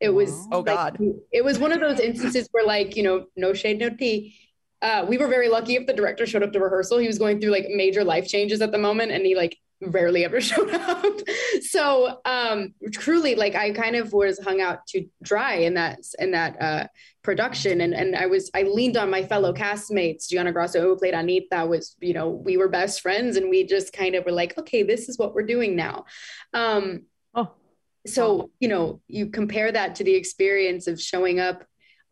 it 0.00 0.10
was 0.10 0.30
oh. 0.52 0.58
Like, 0.58 0.66
god. 0.66 0.98
it 1.32 1.44
was 1.44 1.58
one 1.58 1.72
of 1.72 1.80
those 1.80 2.00
instances 2.00 2.48
where 2.52 2.64
like 2.64 2.96
you 2.96 3.02
know 3.02 3.26
no 3.36 3.52
shade 3.54 3.78
no 3.78 3.90
tea. 3.90 4.36
Uh, 4.82 5.06
we 5.08 5.16
were 5.16 5.28
very 5.28 5.48
lucky 5.48 5.76
if 5.76 5.86
the 5.86 5.94
director 5.94 6.26
showed 6.26 6.42
up 6.42 6.52
to 6.52 6.60
rehearsal. 6.60 6.98
He 6.98 7.06
was 7.06 7.18
going 7.18 7.40
through 7.40 7.52
like 7.52 7.66
major 7.70 8.04
life 8.04 8.28
changes 8.28 8.60
at 8.60 8.70
the 8.70 8.76
moment 8.76 9.12
and 9.12 9.24
he 9.24 9.34
like 9.34 9.56
rarely 9.80 10.24
ever 10.24 10.40
showed 10.42 10.70
up. 10.70 11.20
So 11.62 12.20
um 12.24 12.74
truly 12.92 13.34
like 13.34 13.54
i 13.54 13.70
kind 13.70 13.96
of 13.96 14.12
was 14.12 14.38
hung 14.38 14.60
out 14.60 14.86
to 14.88 15.06
dry 15.22 15.54
in 15.54 15.74
that 15.74 16.00
in 16.18 16.32
that 16.32 16.60
uh 16.60 16.86
production. 17.22 17.80
And 17.80 17.94
and 17.94 18.14
i 18.16 18.26
was 18.26 18.50
i 18.54 18.62
leaned 18.62 18.96
on 18.96 19.10
my 19.10 19.22
fellow 19.22 19.52
castmates 19.52 20.28
gianna 20.28 20.52
grasso 20.52 20.80
who 20.80 20.96
played 20.96 21.14
anita 21.14 21.66
was 21.66 21.96
you 22.00 22.12
know 22.12 22.28
we 22.28 22.56
were 22.56 22.68
best 22.68 23.00
friends 23.00 23.36
and 23.36 23.50
we 23.50 23.64
just 23.64 23.92
kind 23.92 24.14
of 24.14 24.24
were 24.24 24.32
like 24.32 24.56
okay 24.58 24.82
this 24.82 25.08
is 25.08 25.18
what 25.18 25.34
we're 25.34 25.42
doing 25.42 25.76
now. 25.76 26.04
Um 26.52 27.02
so 28.06 28.50
you 28.60 28.68
know 28.68 29.00
you 29.08 29.26
compare 29.26 29.72
that 29.72 29.94
to 29.96 30.04
the 30.04 30.14
experience 30.14 30.86
of 30.86 31.00
showing 31.00 31.40
up 31.40 31.64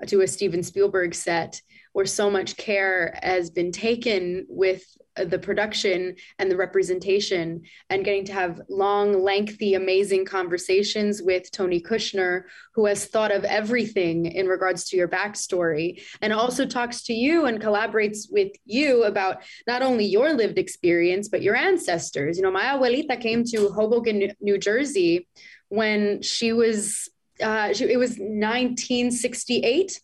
to 0.06 0.22
a 0.22 0.28
steven 0.28 0.62
spielberg 0.62 1.14
set 1.14 1.60
where 1.92 2.06
so 2.06 2.30
much 2.30 2.56
care 2.56 3.18
has 3.22 3.50
been 3.50 3.70
taken 3.70 4.46
with 4.48 4.82
uh, 5.18 5.24
the 5.24 5.38
production 5.38 6.16
and 6.38 6.50
the 6.50 6.56
representation 6.56 7.60
and 7.90 8.04
getting 8.04 8.24
to 8.24 8.32
have 8.32 8.62
long 8.70 9.22
lengthy 9.22 9.74
amazing 9.74 10.24
conversations 10.24 11.20
with 11.22 11.50
tony 11.50 11.80
kushner 11.80 12.44
who 12.74 12.86
has 12.86 13.06
thought 13.06 13.30
of 13.30 13.44
everything 13.44 14.24
in 14.24 14.46
regards 14.46 14.84
to 14.84 14.96
your 14.96 15.08
backstory 15.08 16.02
and 16.22 16.32
also 16.32 16.64
talks 16.64 17.02
to 17.02 17.12
you 17.12 17.44
and 17.44 17.60
collaborates 17.60 18.26
with 18.30 18.52
you 18.64 19.04
about 19.04 19.42
not 19.66 19.82
only 19.82 20.06
your 20.06 20.32
lived 20.32 20.58
experience 20.58 21.28
but 21.28 21.42
your 21.42 21.54
ancestors. 21.54 22.36
You 22.38 22.42
know 22.42 22.50
my 22.50 22.64
abuelita 22.64 23.20
came 23.20 23.44
to 23.44 23.68
hoboken 23.68 24.32
new 24.40 24.58
jersey 24.58 25.28
when 25.72 26.20
she 26.20 26.52
was 26.52 27.08
uh, 27.42 27.72
she, 27.72 27.84
it 27.90 27.96
was 27.96 28.10
1968 28.10 30.00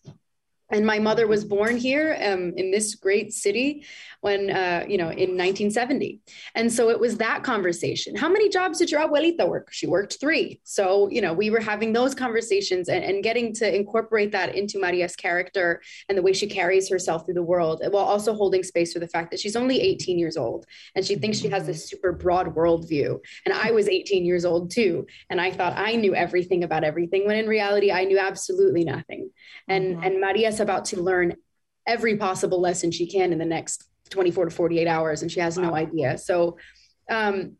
and 0.71 0.85
my 0.87 0.99
mother 0.99 1.27
was 1.27 1.45
born 1.45 1.77
here 1.77 2.17
um, 2.23 2.53
in 2.57 2.71
this 2.71 2.95
great 2.95 3.33
city 3.33 3.85
when 4.21 4.51
uh, 4.51 4.85
you 4.89 4.99
know 4.99 5.09
in 5.09 5.37
1970 5.37 6.21
and 6.55 6.73
so 6.73 6.91
it 6.91 6.99
was 6.99 7.17
that 7.19 7.43
conversation. 7.43 8.17
How 8.17 8.29
many 8.29 8.49
jobs 8.49 8.79
did 8.79 8.91
your 8.91 9.01
abuelita 9.01 9.49
work? 9.49 9.69
She 9.73 9.87
worked 9.87 10.19
three. 10.21 10.61
So 10.65 11.09
you 11.11 11.21
know 11.21 11.33
we 11.33 11.51
were 11.51 11.61
having 11.61 11.93
those 11.93 12.15
conversations 12.15 12.89
and, 12.89 13.05
and 13.05 13.23
getting 13.23 13.55
to 13.55 13.75
incorporate 13.75 14.33
that 14.33 14.55
into 14.55 14.79
maria's 14.79 15.17
character 15.17 15.81
and 16.09 16.19
the 16.19 16.23
way 16.23 16.33
she 16.33 16.47
carries 16.47 16.89
herself 16.89 17.25
through 17.25 17.35
the 17.35 17.43
world 17.43 17.83
while 17.91 18.05
also 18.05 18.35
holding 18.35 18.63
space 18.63 18.93
for 18.93 18.99
the 18.99 19.09
fact 19.09 19.31
that 19.31 19.41
she's 19.41 19.57
only 19.57 19.81
18 19.81 20.19
years 20.19 20.37
old 20.37 20.67
and 20.95 21.05
she 21.05 21.17
thinks 21.17 21.39
she 21.39 21.49
has 21.49 21.67
this 21.67 21.89
super 21.89 22.13
broad 22.13 22.55
worldview. 22.55 23.19
And 23.45 23.55
i 23.55 23.71
was 23.71 23.89
18 23.89 24.25
years 24.25 24.45
old 24.45 24.71
too. 24.71 25.07
And 25.31 25.41
i 25.41 25.51
thought 25.51 25.75
i 25.77 25.95
knew 25.95 26.15
everything 26.15 26.65
about 26.65 26.85
everything 26.85 27.27
when 27.27 27.37
in 27.37 27.47
reality 27.47 27.93
i 27.93 28.05
knew 28.05 28.19
absolutely 28.19 28.85
nothing. 28.85 29.31
And 29.69 29.95
mm-hmm. 29.95 30.05
and 30.05 30.21
maria's 30.21 30.58
about 30.61 30.85
to 30.87 31.01
learn 31.01 31.37
every 31.87 32.17
possible 32.17 32.61
lesson 32.61 32.91
she 32.91 33.07
can 33.07 33.33
in 33.33 33.39
the 33.39 33.45
next 33.45 33.85
24 34.11 34.47
to 34.47 34.51
48 34.51 34.87
hours 34.87 35.23
and 35.23 35.31
she 35.31 35.41
has 35.41 35.59
no 35.59 35.75
idea. 35.75 36.19
So 36.19 36.59
um, 37.11 37.57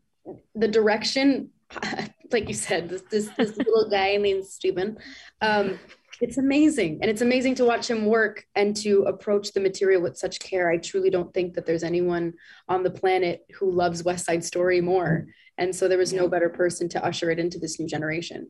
the 0.55 0.67
direction 0.67 1.49
like 2.31 2.47
you 2.47 2.53
said 2.53 2.89
this 2.89 3.03
this, 3.11 3.29
this 3.37 3.55
little 3.57 3.89
guy 3.91 4.15
named 4.15 4.45
Steven 4.45 4.97
um, 5.41 5.79
it's 6.21 6.37
amazing. 6.37 6.99
And 7.01 7.09
it's 7.09 7.21
amazing 7.21 7.55
to 7.55 7.65
watch 7.65 7.89
him 7.89 8.05
work 8.05 8.45
and 8.55 8.75
to 8.77 9.03
approach 9.03 9.53
the 9.53 9.59
material 9.59 10.01
with 10.01 10.17
such 10.17 10.39
care. 10.39 10.69
I 10.69 10.77
truly 10.77 11.09
don't 11.09 11.33
think 11.33 11.53
that 11.53 11.65
there's 11.65 11.83
anyone 11.83 12.33
on 12.67 12.83
the 12.83 12.91
planet 12.91 13.45
who 13.57 13.71
loves 13.71 14.03
west 14.03 14.25
side 14.25 14.43
story 14.43 14.81
more. 14.81 15.27
And 15.57 15.75
so 15.75 15.87
there 15.87 15.97
was 15.97 16.13
no 16.13 16.27
better 16.27 16.49
person 16.49 16.89
to 16.89 17.03
usher 17.03 17.31
it 17.31 17.39
into 17.39 17.57
this 17.57 17.79
new 17.79 17.87
generation 17.87 18.49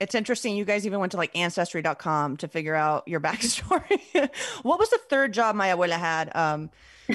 it's 0.00 0.14
interesting. 0.14 0.56
You 0.56 0.64
guys 0.64 0.86
even 0.86 1.00
went 1.00 1.12
to 1.12 1.18
like 1.18 1.36
ancestry.com 1.36 2.38
to 2.38 2.48
figure 2.48 2.74
out 2.74 3.06
your 3.06 3.20
backstory. 3.28 4.30
what 4.62 4.78
was 4.78 4.90
the 4.90 5.00
third 5.08 5.32
job 5.32 5.56
my 5.56 5.68
abuela 5.68 5.98
had? 5.98 6.34
Um, 6.34 6.70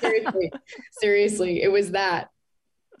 seriously, 0.00 0.52
seriously, 0.92 1.62
it 1.62 1.70
was 1.70 1.92
that. 1.92 2.30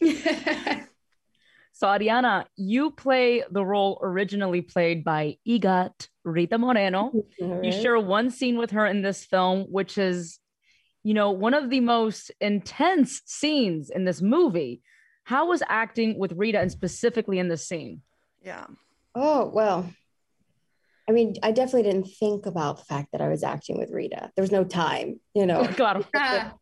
so, 0.00 1.86
Ariana, 1.86 2.44
you 2.56 2.90
play 2.90 3.42
the 3.50 3.64
role 3.64 3.98
originally 4.02 4.62
played 4.62 5.04
by 5.04 5.36
EGOT 5.46 6.08
Rita 6.24 6.58
Moreno. 6.58 7.12
Right. 7.40 7.64
You 7.64 7.72
share 7.72 7.98
one 7.98 8.30
scene 8.30 8.58
with 8.58 8.70
her 8.72 8.86
in 8.86 9.02
this 9.02 9.24
film, 9.24 9.66
which 9.70 9.98
is, 9.98 10.38
you 11.02 11.14
know, 11.14 11.30
one 11.30 11.54
of 11.54 11.70
the 11.70 11.80
most 11.80 12.30
intense 12.40 13.22
scenes 13.24 13.90
in 13.90 14.04
this 14.04 14.20
movie. 14.20 14.82
How 15.24 15.48
was 15.48 15.62
acting 15.68 16.18
with 16.18 16.32
Rita 16.32 16.58
and 16.58 16.72
specifically 16.72 17.38
in 17.38 17.48
this 17.48 17.66
scene? 17.66 18.02
Yeah. 18.42 18.66
Oh, 19.14 19.50
well, 19.52 19.90
I 21.08 21.12
mean, 21.12 21.34
I 21.42 21.50
definitely 21.50 21.90
didn't 21.90 22.08
think 22.08 22.46
about 22.46 22.78
the 22.78 22.84
fact 22.84 23.08
that 23.12 23.20
I 23.20 23.28
was 23.28 23.42
acting 23.42 23.78
with 23.78 23.90
Rita. 23.90 24.30
There 24.36 24.42
was 24.42 24.52
no 24.52 24.62
time, 24.62 25.18
you 25.34 25.44
know. 25.44 25.66
claro. 25.76 26.04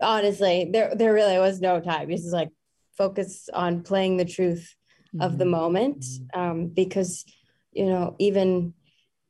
Honestly, 0.00 0.70
there 0.72 0.94
there 0.94 1.12
really 1.12 1.38
was 1.38 1.60
no 1.60 1.80
time. 1.80 2.08
This 2.08 2.24
is 2.24 2.32
like 2.32 2.48
focus 2.96 3.50
on 3.52 3.82
playing 3.82 4.16
the 4.16 4.24
truth 4.24 4.74
mm-hmm. 5.14 5.20
of 5.20 5.36
the 5.36 5.44
mm-hmm. 5.44 5.50
moment. 5.50 6.00
Mm-hmm. 6.00 6.40
Um, 6.40 6.66
because, 6.68 7.26
you 7.72 7.86
know, 7.86 8.16
even 8.18 8.72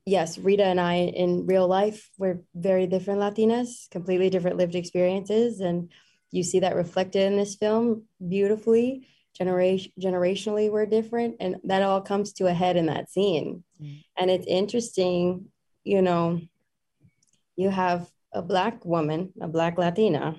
yes, 0.07 0.39
Rita 0.39 0.65
and 0.65 0.81
I 0.81 0.95
in 0.95 1.47
real 1.47 1.67
life, 1.67 2.09
we're 2.19 2.41
very 2.55 2.87
different 2.87 3.21
Latinas, 3.21 3.91
completely 3.91 4.31
different 4.31 4.57
lived 4.57 4.77
experiences. 4.77 5.59
And 5.59 5.91
you 6.31 6.45
see 6.45 6.61
that 6.61 6.77
reflected 6.77 7.23
in 7.23 7.37
this 7.37 7.57
film 7.57 8.05
beautifully 8.29 9.09
generation 9.37 9.93
generationally 10.01 10.71
we're 10.71 10.87
different 10.87 11.37
and 11.41 11.57
that 11.65 11.83
all 11.83 12.01
comes 12.01 12.33
to 12.33 12.47
a 12.47 12.53
head 12.53 12.77
in 12.77 12.87
that 12.87 13.11
scene. 13.11 13.63
Mm. 13.81 14.05
and 14.17 14.31
it's 14.31 14.47
interesting 14.47 15.47
you 15.85 16.03
know 16.03 16.41
you 17.57 17.71
have 17.71 18.09
a 18.33 18.43
black 18.43 18.85
woman 18.85 19.33
a 19.41 19.49
black 19.49 19.79
latina 19.79 20.37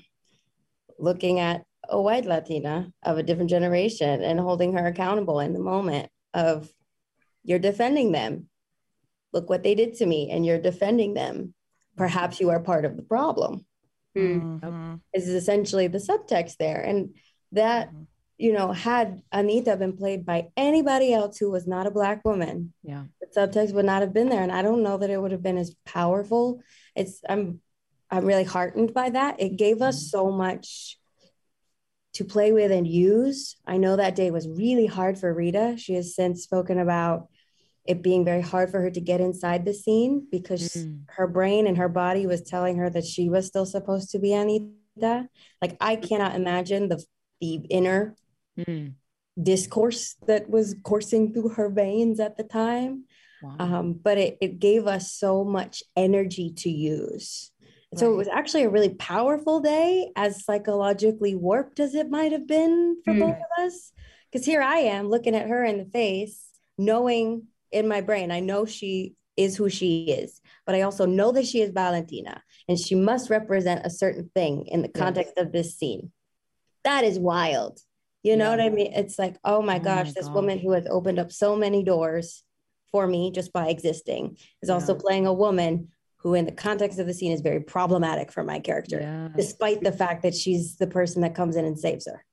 looking 0.99 1.39
at 1.39 1.63
a 1.89 2.01
white 2.01 2.25
latina 2.25 2.91
of 3.03 3.17
a 3.17 3.23
different 3.23 3.49
generation 3.49 4.21
and 4.21 4.39
holding 4.39 4.73
her 4.73 4.87
accountable 4.87 5.39
in 5.39 5.53
the 5.53 5.59
moment 5.59 6.09
of 6.33 6.69
you're 7.43 7.59
defending 7.59 8.11
them. 8.11 8.47
Look 9.33 9.49
what 9.49 9.63
they 9.63 9.75
did 9.75 9.95
to 9.95 10.05
me 10.05 10.29
and 10.29 10.45
you're 10.45 10.59
defending 10.59 11.13
them. 11.13 11.53
Perhaps 11.97 12.39
you 12.39 12.49
are 12.49 12.59
part 12.59 12.85
of 12.85 12.95
the 12.95 13.03
problem. 13.03 13.65
Mm-hmm. 14.15 14.95
is 15.13 15.29
essentially 15.29 15.87
the 15.87 15.97
subtext 15.97 16.57
there 16.57 16.81
and 16.81 17.15
that 17.53 17.87
mm-hmm 17.87 18.03
you 18.41 18.53
know, 18.53 18.71
had 18.71 19.21
Anita 19.31 19.77
been 19.77 19.95
played 19.95 20.25
by 20.25 20.47
anybody 20.57 21.13
else 21.13 21.37
who 21.37 21.51
was 21.51 21.67
not 21.67 21.85
a 21.85 21.91
black 21.91 22.25
woman, 22.25 22.73
yeah, 22.81 23.03
the 23.21 23.27
subtext 23.27 23.71
would 23.73 23.85
not 23.85 24.01
have 24.01 24.13
been 24.13 24.29
there. 24.29 24.41
And 24.41 24.51
I 24.51 24.63
don't 24.63 24.81
know 24.81 24.97
that 24.97 25.11
it 25.11 25.21
would 25.21 25.31
have 25.31 25.43
been 25.43 25.59
as 25.59 25.75
powerful. 25.85 26.59
It's 26.95 27.21
I'm 27.29 27.61
I'm 28.09 28.25
really 28.25 28.43
heartened 28.43 28.95
by 28.95 29.11
that. 29.11 29.39
It 29.39 29.57
gave 29.57 29.83
us 29.83 29.97
mm-hmm. 29.97 30.17
so 30.17 30.31
much 30.31 30.97
to 32.13 32.25
play 32.25 32.51
with 32.51 32.71
and 32.71 32.87
use. 32.87 33.57
I 33.67 33.77
know 33.77 33.95
that 33.95 34.15
day 34.15 34.31
was 34.31 34.47
really 34.47 34.87
hard 34.87 35.19
for 35.19 35.31
Rita. 35.31 35.75
She 35.77 35.93
has 35.93 36.15
since 36.15 36.41
spoken 36.41 36.79
about 36.79 37.27
it 37.85 38.01
being 38.01 38.25
very 38.25 38.41
hard 38.41 38.71
for 38.71 38.81
her 38.81 38.89
to 38.89 39.01
get 39.01 39.21
inside 39.21 39.65
the 39.65 39.73
scene 39.73 40.27
because 40.31 40.73
mm. 40.73 41.01
her 41.09 41.27
brain 41.27 41.67
and 41.67 41.77
her 41.77 41.89
body 41.89 42.25
was 42.25 42.41
telling 42.41 42.77
her 42.77 42.89
that 42.89 43.05
she 43.05 43.29
was 43.29 43.45
still 43.45 43.67
supposed 43.67 44.09
to 44.11 44.19
be 44.19 44.33
Anita. 44.33 45.29
Like 45.61 45.77
I 45.79 45.95
cannot 45.95 46.33
imagine 46.33 46.89
the 46.89 47.03
the 47.39 47.55
inner 47.69 48.15
mm. 48.57 48.93
discourse 49.41 50.15
that 50.27 50.49
was 50.49 50.75
coursing 50.83 51.33
through 51.33 51.49
her 51.49 51.69
veins 51.69 52.19
at 52.19 52.37
the 52.37 52.43
time. 52.43 53.05
Wow. 53.41 53.55
Um, 53.59 53.93
but 53.93 54.17
it, 54.17 54.37
it 54.39 54.59
gave 54.59 54.87
us 54.87 55.11
so 55.11 55.43
much 55.43 55.83
energy 55.95 56.53
to 56.57 56.69
use. 56.69 57.51
Right. 57.59 57.99
So 57.99 58.13
it 58.13 58.17
was 58.17 58.27
actually 58.27 58.63
a 58.63 58.69
really 58.69 58.93
powerful 58.93 59.59
day, 59.59 60.11
as 60.15 60.45
psychologically 60.45 61.35
warped 61.35 61.79
as 61.79 61.95
it 61.95 62.09
might 62.09 62.31
have 62.31 62.47
been 62.47 62.97
for 63.03 63.13
mm. 63.13 63.19
both 63.19 63.35
of 63.35 63.65
us. 63.65 63.91
Because 64.31 64.45
here 64.45 64.61
I 64.61 64.77
am 64.77 65.09
looking 65.09 65.35
at 65.35 65.49
her 65.49 65.63
in 65.63 65.77
the 65.77 65.85
face, 65.85 66.41
knowing 66.77 67.47
in 67.71 67.87
my 67.87 68.01
brain, 68.01 68.31
I 68.31 68.39
know 68.39 68.65
she 68.65 69.15
is 69.37 69.55
who 69.55 69.69
she 69.69 70.11
is, 70.11 70.39
but 70.65 70.75
I 70.75 70.81
also 70.81 71.05
know 71.05 71.31
that 71.31 71.47
she 71.47 71.61
is 71.61 71.71
Valentina 71.71 72.43
and 72.67 72.79
she 72.79 72.95
must 72.95 73.29
represent 73.29 73.85
a 73.85 73.89
certain 73.89 74.29
thing 74.35 74.67
in 74.67 74.81
the 74.81 74.89
context 74.89 75.33
yes. 75.35 75.45
of 75.45 75.51
this 75.51 75.77
scene. 75.77 76.11
That 76.83 77.03
is 77.03 77.17
wild. 77.17 77.79
You 78.23 78.37
know 78.37 78.45
yeah. 78.45 78.49
what 78.51 78.61
I 78.61 78.69
mean? 78.69 78.93
It's 78.93 79.17
like, 79.17 79.37
oh 79.43 79.61
my 79.61 79.77
oh 79.77 79.83
gosh, 79.83 80.07
my 80.07 80.11
this 80.13 80.27
gosh. 80.27 80.35
woman 80.35 80.59
who 80.59 80.71
has 80.71 80.85
opened 80.89 81.19
up 81.19 81.31
so 81.31 81.55
many 81.55 81.83
doors 81.83 82.43
for 82.91 83.07
me 83.07 83.31
just 83.31 83.53
by 83.53 83.69
existing 83.69 84.37
is 84.61 84.69
yeah. 84.69 84.73
also 84.73 84.95
playing 84.95 85.25
a 85.25 85.33
woman 85.33 85.89
who, 86.17 86.35
in 86.35 86.45
the 86.45 86.51
context 86.51 86.99
of 86.99 87.07
the 87.07 87.13
scene, 87.13 87.31
is 87.31 87.41
very 87.41 87.61
problematic 87.61 88.31
for 88.31 88.43
my 88.43 88.59
character, 88.59 88.99
yeah. 89.01 89.29
despite 89.35 89.81
the 89.81 89.91
fact 89.91 90.21
that 90.21 90.35
she's 90.35 90.75
the 90.75 90.87
person 90.87 91.23
that 91.23 91.33
comes 91.33 91.55
in 91.55 91.65
and 91.65 91.79
saves 91.79 92.05
her. 92.05 92.23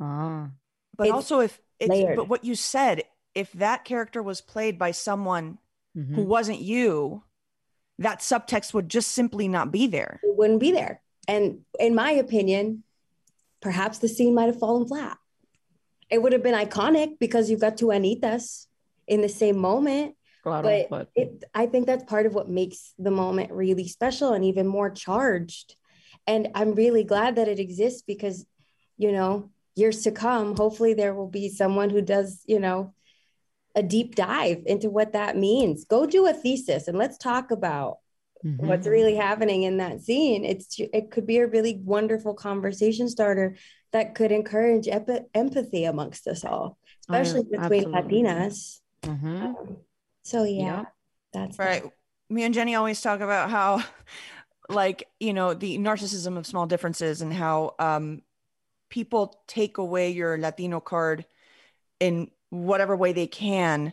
Ah. 0.00 0.48
But 0.96 1.08
it's 1.08 1.14
also, 1.14 1.40
if 1.40 1.60
it's, 1.78 1.90
layered. 1.90 2.16
but 2.16 2.28
what 2.28 2.44
you 2.44 2.54
said, 2.54 3.04
if 3.34 3.52
that 3.52 3.84
character 3.84 4.22
was 4.22 4.40
played 4.40 4.78
by 4.78 4.92
someone 4.92 5.58
mm-hmm. 5.96 6.14
who 6.14 6.22
wasn't 6.22 6.60
you, 6.60 7.22
that 7.98 8.20
subtext 8.20 8.72
would 8.72 8.88
just 8.88 9.10
simply 9.10 9.48
not 9.48 9.70
be 9.70 9.86
there. 9.86 10.20
It 10.22 10.36
wouldn't 10.36 10.60
be 10.60 10.72
there. 10.72 11.02
And 11.28 11.60
in 11.78 11.94
my 11.94 12.12
opinion, 12.12 12.82
perhaps 13.62 13.98
the 13.98 14.08
scene 14.08 14.34
might 14.34 14.46
have 14.46 14.58
fallen 14.58 14.86
flat. 14.86 15.16
It 16.10 16.20
would 16.20 16.34
have 16.34 16.42
been 16.42 16.54
iconic 16.54 17.18
because 17.18 17.48
you've 17.48 17.60
got 17.60 17.78
two 17.78 17.86
Anitas 17.86 18.66
in 19.06 19.22
the 19.22 19.28
same 19.28 19.56
moment. 19.56 20.14
Claro, 20.42 20.86
but, 20.90 21.08
it, 21.14 21.44
I 21.54 21.66
think 21.66 21.86
that's 21.86 22.04
part 22.04 22.26
of 22.26 22.34
what 22.34 22.50
makes 22.50 22.92
the 22.98 23.12
moment 23.12 23.52
really 23.52 23.86
special 23.88 24.32
and 24.32 24.44
even 24.44 24.66
more 24.66 24.90
charged. 24.90 25.76
And 26.26 26.48
I'm 26.54 26.74
really 26.74 27.04
glad 27.04 27.36
that 27.36 27.48
it 27.48 27.60
exists 27.60 28.02
because, 28.02 28.44
you 28.98 29.12
know, 29.12 29.50
years 29.74 30.02
to 30.02 30.10
come, 30.10 30.56
hopefully 30.56 30.94
there 30.94 31.14
will 31.14 31.28
be 31.28 31.48
someone 31.48 31.90
who 31.90 32.02
does, 32.02 32.42
you 32.46 32.58
know, 32.58 32.92
a 33.74 33.82
deep 33.82 34.16
dive 34.16 34.64
into 34.66 34.90
what 34.90 35.12
that 35.12 35.36
means. 35.36 35.84
Go 35.84 36.06
do 36.06 36.26
a 36.26 36.34
thesis 36.34 36.88
and 36.88 36.98
let's 36.98 37.16
talk 37.16 37.50
about 37.50 37.98
mm-hmm. 38.44 38.66
what's 38.66 38.86
really 38.86 39.14
happening 39.14 39.62
in 39.62 39.78
that 39.78 40.00
scene 40.00 40.44
it's 40.44 40.78
it 40.78 41.10
could 41.10 41.26
be 41.26 41.38
a 41.38 41.46
really 41.46 41.80
wonderful 41.84 42.34
conversation 42.34 43.08
starter 43.08 43.56
that 43.92 44.14
could 44.14 44.32
encourage 44.32 44.88
ep- 44.88 45.28
empathy 45.34 45.84
amongst 45.84 46.26
us 46.26 46.44
all 46.44 46.78
especially 47.00 47.40
oh, 47.40 47.60
between 47.60 47.94
absolutely. 47.94 48.22
latinas 48.22 48.80
mm-hmm. 49.02 49.42
um, 49.42 49.76
so 50.22 50.44
yeah, 50.44 50.62
yeah. 50.62 50.84
that's 51.32 51.58
right 51.58 51.82
that. 51.82 51.92
me 52.30 52.44
and 52.44 52.54
jenny 52.54 52.74
always 52.74 53.00
talk 53.00 53.20
about 53.20 53.50
how 53.50 53.82
like 54.68 55.08
you 55.20 55.32
know 55.32 55.54
the 55.54 55.78
narcissism 55.78 56.36
of 56.36 56.46
small 56.46 56.66
differences 56.66 57.22
and 57.22 57.32
how 57.32 57.74
um 57.78 58.22
people 58.88 59.40
take 59.48 59.78
away 59.78 60.10
your 60.10 60.36
latino 60.38 60.78
card 60.78 61.24
in 61.98 62.30
whatever 62.50 62.96
way 62.96 63.12
they 63.12 63.26
can 63.26 63.92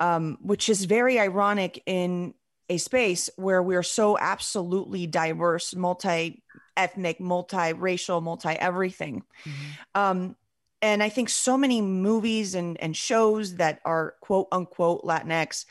um, 0.00 0.38
which 0.42 0.68
is 0.68 0.84
very 0.84 1.18
ironic 1.18 1.82
in 1.86 2.34
a 2.68 2.78
space 2.78 3.30
where 3.36 3.62
we're 3.62 3.82
so 3.82 4.18
absolutely 4.18 5.06
diverse, 5.06 5.74
multi 5.74 6.42
ethnic, 6.76 7.20
multi-racial, 7.20 8.20
multi 8.20 8.50
everything. 8.50 9.22
Mm-hmm. 9.44 10.00
Um, 10.00 10.36
and 10.82 11.02
I 11.02 11.08
think 11.08 11.28
so 11.28 11.56
many 11.56 11.80
movies 11.80 12.54
and, 12.54 12.80
and 12.80 12.96
shows 12.96 13.56
that 13.56 13.80
are 13.84 14.14
quote 14.20 14.48
unquote 14.52 15.02
Latinx 15.02 15.64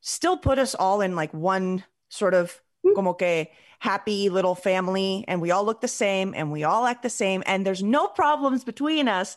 still 0.00 0.36
put 0.36 0.58
us 0.58 0.74
all 0.74 1.00
in 1.00 1.16
like 1.16 1.32
one 1.34 1.84
sort 2.08 2.34
of 2.34 2.58
como 2.94 3.12
que 3.12 3.46
happy 3.80 4.28
little 4.28 4.54
family 4.54 5.24
and 5.28 5.40
we 5.40 5.50
all 5.50 5.64
look 5.64 5.80
the 5.80 5.88
same 5.88 6.32
and 6.34 6.50
we 6.50 6.64
all 6.64 6.86
act 6.86 7.02
the 7.02 7.10
same 7.10 7.42
and 7.46 7.64
there's 7.66 7.82
no 7.82 8.06
problems 8.08 8.64
between 8.64 9.06
us 9.06 9.36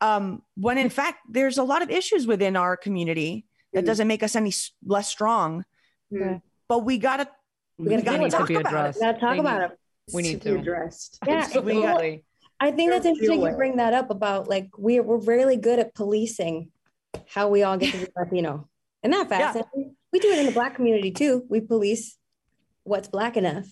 um, 0.00 0.42
when 0.56 0.78
in 0.78 0.90
fact 1.00 1.18
there's 1.28 1.58
a 1.58 1.62
lot 1.62 1.82
of 1.82 1.90
issues 1.90 2.26
within 2.26 2.56
our 2.56 2.76
community 2.76 3.46
that 3.72 3.84
Mm. 3.84 3.86
doesn't 3.86 4.08
make 4.08 4.22
us 4.22 4.34
any 4.34 4.52
less 4.84 5.08
strong 5.08 5.64
Mm. 6.12 6.42
but 6.68 6.80
we 6.84 6.98
gotta 6.98 7.28
We 7.78 7.84
we 7.86 7.90
gotta 7.90 8.02
gotta 8.02 8.16
deal 8.18 8.24
with 8.24 8.34
it. 8.34 8.36
talk 8.36 8.50
about 8.50 8.88
it 8.90 8.94
We 8.96 9.00
gotta 9.00 9.20
talk 9.20 9.32
They 9.34 9.38
about 9.40 9.60
need- 9.60 9.64
it. 9.72 9.78
We 10.12 10.22
need 10.22 10.34
be 10.42 10.50
to. 10.50 10.58
addressed. 10.58 11.18
Yeah, 11.26 11.34
Absolutely. 11.36 12.24
I 12.58 12.72
think 12.72 12.90
that's 12.90 13.04
Real 13.04 13.14
interesting 13.14 13.42
you 13.42 13.52
bring 13.56 13.76
that 13.76 13.94
up 13.94 14.10
about 14.10 14.48
like 14.48 14.68
we're 14.76 15.02
we're 15.02 15.18
really 15.20 15.56
good 15.56 15.78
at 15.78 15.94
policing 15.94 16.70
how 17.28 17.48
we 17.48 17.62
all 17.62 17.76
get 17.78 17.92
to 17.94 17.98
be 18.00 18.06
Latino. 18.16 18.68
And 19.02 19.12
that 19.12 19.28
fascinating. 19.28 19.96
We 20.12 20.18
do 20.18 20.28
it 20.28 20.40
in 20.40 20.46
the 20.46 20.52
black 20.52 20.74
community 20.74 21.10
too. 21.12 21.44
We 21.48 21.60
police 21.60 22.18
what's 22.82 23.08
black 23.08 23.36
enough. 23.36 23.66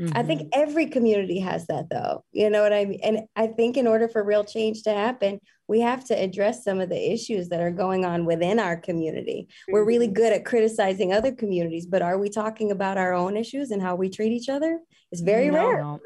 I 0.00 0.22
Mhm. 0.22 0.26
think 0.26 0.48
every 0.54 0.86
community 0.86 1.38
has 1.40 1.66
that 1.66 1.90
though. 1.90 2.24
You 2.32 2.50
know 2.50 2.62
what 2.62 2.72
I 2.72 2.84
mean? 2.86 3.00
And 3.02 3.20
I 3.36 3.46
think 3.46 3.76
in 3.76 3.86
order 3.86 4.08
for 4.08 4.24
real 4.24 4.44
change 4.44 4.82
to 4.84 4.90
happen, 4.90 5.38
we 5.68 5.80
have 5.80 6.04
to 6.06 6.14
address 6.14 6.64
some 6.64 6.80
of 6.80 6.88
the 6.88 7.12
issues 7.12 7.48
that 7.50 7.60
are 7.60 7.70
going 7.70 8.04
on 8.04 8.24
within 8.24 8.58
our 8.58 8.76
community. 8.76 9.48
We're 9.70 9.84
really 9.84 10.08
good 10.08 10.32
at 10.32 10.44
criticizing 10.44 11.12
other 11.12 11.32
communities, 11.32 11.86
but 11.86 12.02
are 12.02 12.18
we 12.18 12.28
talking 12.30 12.70
about 12.72 12.98
our 12.98 13.12
own 13.12 13.36
issues 13.36 13.70
and 13.70 13.80
how 13.80 13.94
we 13.94 14.08
treat 14.08 14.32
each 14.32 14.48
other? 14.48 14.80
It's 15.10 15.20
very 15.20 15.50
No. 15.50 15.54
rare. 15.54 15.82
No. 15.82 16.00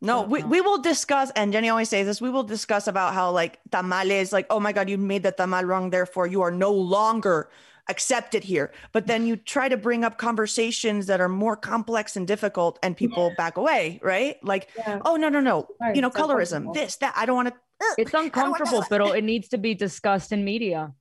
No, 0.00 0.22
we, 0.22 0.42
we 0.42 0.60
will 0.60 0.78
discuss, 0.78 1.30
and 1.34 1.50
Jenny 1.50 1.70
always 1.70 1.88
says 1.88 2.06
this, 2.06 2.20
we 2.20 2.28
will 2.28 2.42
discuss 2.42 2.88
about 2.88 3.14
how 3.14 3.30
like 3.30 3.58
tamales, 3.70 4.34
like, 4.34 4.46
oh 4.50 4.60
my 4.60 4.70
God, 4.72 4.90
you 4.90 4.98
made 4.98 5.22
the 5.22 5.32
tamal 5.32 5.64
wrong, 5.64 5.88
therefore 5.88 6.26
you 6.26 6.42
are 6.42 6.50
no 6.50 6.72
longer 6.72 7.48
accepted 7.88 8.44
here. 8.44 8.72
But 8.92 9.06
then 9.06 9.26
you 9.26 9.36
try 9.36 9.68
to 9.68 9.76
bring 9.76 10.04
up 10.04 10.18
conversations 10.18 11.06
that 11.06 11.20
are 11.20 11.28
more 11.28 11.56
complex 11.56 12.16
and 12.16 12.26
difficult, 12.26 12.78
and 12.82 12.96
people 12.96 13.32
back 13.36 13.56
away, 13.56 14.00
right? 14.02 14.36
Like, 14.42 14.68
Yeah. 14.76 15.00
oh 15.04 15.16
no, 15.16 15.28
no, 15.28 15.40
no, 15.40 15.68
Right, 15.80 15.94
you 15.94 16.02
know, 16.02 16.08
it's 16.08 16.16
colorism, 16.16 16.72
this, 16.74 16.96
that. 16.96 17.14
I 17.16 17.26
don't 17.26 17.36
want 17.36 17.48
to. 17.48 17.54
It's 17.98 18.14
uncomfortable, 18.14 18.84
but 18.88 19.00
it 19.16 19.24
needs 19.24 19.48
to 19.48 19.58
be 19.58 19.74
discussed 19.74 20.32
in 20.32 20.44
media. 20.44 20.92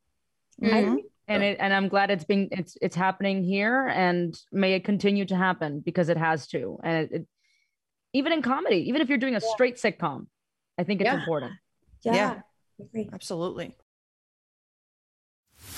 Mhm. 0.61 0.97
and 1.29 1.41
it 1.41 1.57
and 1.59 1.73
I'm 1.73 1.87
glad 1.87 2.11
it's 2.11 2.25
being 2.25 2.49
it's 2.51 2.77
it's 2.81 2.95
happening 2.97 3.43
here 3.43 3.87
and 3.87 4.37
may 4.51 4.73
it 4.73 4.83
continue 4.83 5.25
to 5.25 5.35
happen 5.37 5.79
because 5.79 6.09
it 6.09 6.17
has 6.17 6.47
to 6.47 6.77
and 6.83 7.05
it, 7.05 7.11
it 7.21 7.27
even 8.11 8.33
in 8.33 8.41
comedy 8.41 8.89
even 8.89 9.01
if 9.01 9.07
you're 9.09 9.17
doing 9.17 9.35
a 9.35 9.41
straight 9.41 9.77
sitcom 9.77 10.27
I 10.77 10.83
think 10.83 10.99
it's 11.01 11.07
Yeah. 11.07 11.19
important 11.19 11.53
Yeah. 12.03 12.13
Yeah. 12.13 13.05
Absolutely. 13.13 13.73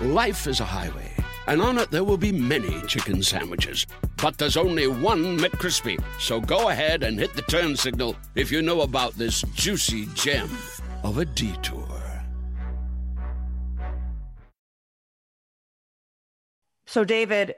Life 0.00 0.48
is 0.48 0.58
a 0.58 0.64
highway, 0.64 1.12
and 1.46 1.62
on 1.62 1.78
it 1.78 1.92
there 1.92 2.02
will 2.02 2.16
be 2.16 2.32
many 2.32 2.82
chicken 2.88 3.22
sandwiches. 3.22 3.86
But 4.16 4.38
there's 4.38 4.56
only 4.56 4.88
one 4.88 5.38
McCrispy. 5.38 6.02
So 6.18 6.40
go 6.40 6.70
ahead 6.70 7.04
and 7.04 7.16
hit 7.16 7.34
the 7.34 7.42
turn 7.42 7.76
signal 7.76 8.16
if 8.34 8.50
you 8.50 8.60
know 8.60 8.80
about 8.80 9.14
this 9.14 9.42
juicy 9.54 10.06
gem 10.14 10.50
of 11.04 11.18
a 11.18 11.24
detour. 11.24 11.86
So, 16.86 17.04
David, 17.04 17.54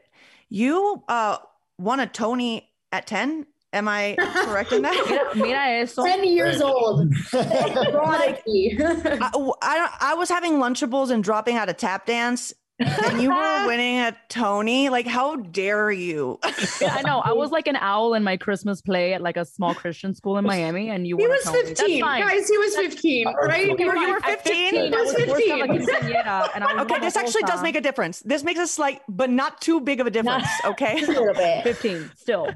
you 0.50 1.04
uh, 1.08 1.38
won 1.78 2.00
a 2.00 2.06
Tony 2.06 2.70
at 2.92 3.06
10. 3.06 3.46
Am 3.76 3.88
I 3.88 4.16
correct 4.46 4.72
in 4.72 4.82
that? 4.82 5.06
mira, 5.08 5.34
mira 5.48 5.66
eso 5.82 6.02
10 6.04 6.24
years 6.24 6.60
old. 6.60 7.12
Prodigy. 7.30 8.78
I, 8.80 9.30
I, 9.62 9.96
I 10.00 10.14
was 10.14 10.28
having 10.28 10.54
Lunchables 10.54 11.10
and 11.10 11.22
dropping 11.22 11.56
out 11.56 11.68
a 11.68 11.72
tap 11.74 12.06
dance, 12.06 12.52
and 12.78 13.22
you 13.22 13.30
were 13.30 13.64
winning 13.66 13.98
a 13.98 14.14
Tony. 14.28 14.88
Like, 14.90 15.06
how 15.06 15.36
dare 15.36 15.90
you? 15.90 16.38
Yeah, 16.80 16.94
I 16.94 17.02
know 17.02 17.20
I 17.20 17.32
was 17.32 17.50
like 17.50 17.66
an 17.68 17.76
owl 17.76 18.12
in 18.14 18.22
my 18.22 18.36
Christmas 18.36 18.82
play 18.82 19.14
at 19.14 19.22
like 19.22 19.36
a 19.38 19.44
small 19.46 19.74
Christian 19.74 20.14
school 20.14 20.36
in 20.36 20.44
Miami 20.44 20.90
and 20.90 21.06
you 21.06 21.16
were 21.16 21.22
he 21.22 21.28
won 21.28 21.36
a 21.36 21.50
was 21.52 21.78
Tony. 21.78 22.00
15. 22.00 22.00
Guys, 22.00 22.48
he 22.48 22.58
was 22.58 22.76
15, 22.76 23.26
right? 23.28 23.70
Okay, 23.70 23.82
You 23.84 23.88
were- 23.88 23.96
you 23.96 24.10
were 24.12 24.16
At 24.24 24.42
15? 24.44 24.92
I 24.94 25.00
was 25.00 25.12
He 25.16 25.22
was 25.22 25.30
forced 25.30 25.44
to 25.46 25.50
have 25.56 25.70
a 25.70 25.72
15. 25.72 25.86
quinceañera, 25.88 26.48
and 26.54 26.64
I 26.64 26.74
was 26.74 26.82
Okay, 26.82 27.00
this 27.00 27.14
the 27.14 27.20
whole 27.20 27.26
actually 27.28 27.42
does 27.44 27.62
make 27.62 27.76
a 27.76 27.80
difference. 27.80 28.20
This 28.20 28.44
makes 28.44 28.60
a 28.60 28.66
slight, 28.66 29.00
but 29.08 29.30
not 29.30 29.60
too 29.62 29.80
big 29.80 30.00
of 30.00 30.06
a 30.06 30.10
difference. 30.10 30.46
Okay. 30.66 31.02
A 31.02 31.06
little 31.06 31.32
bit. 31.34 31.62
15 31.64 32.10
still 32.16 32.50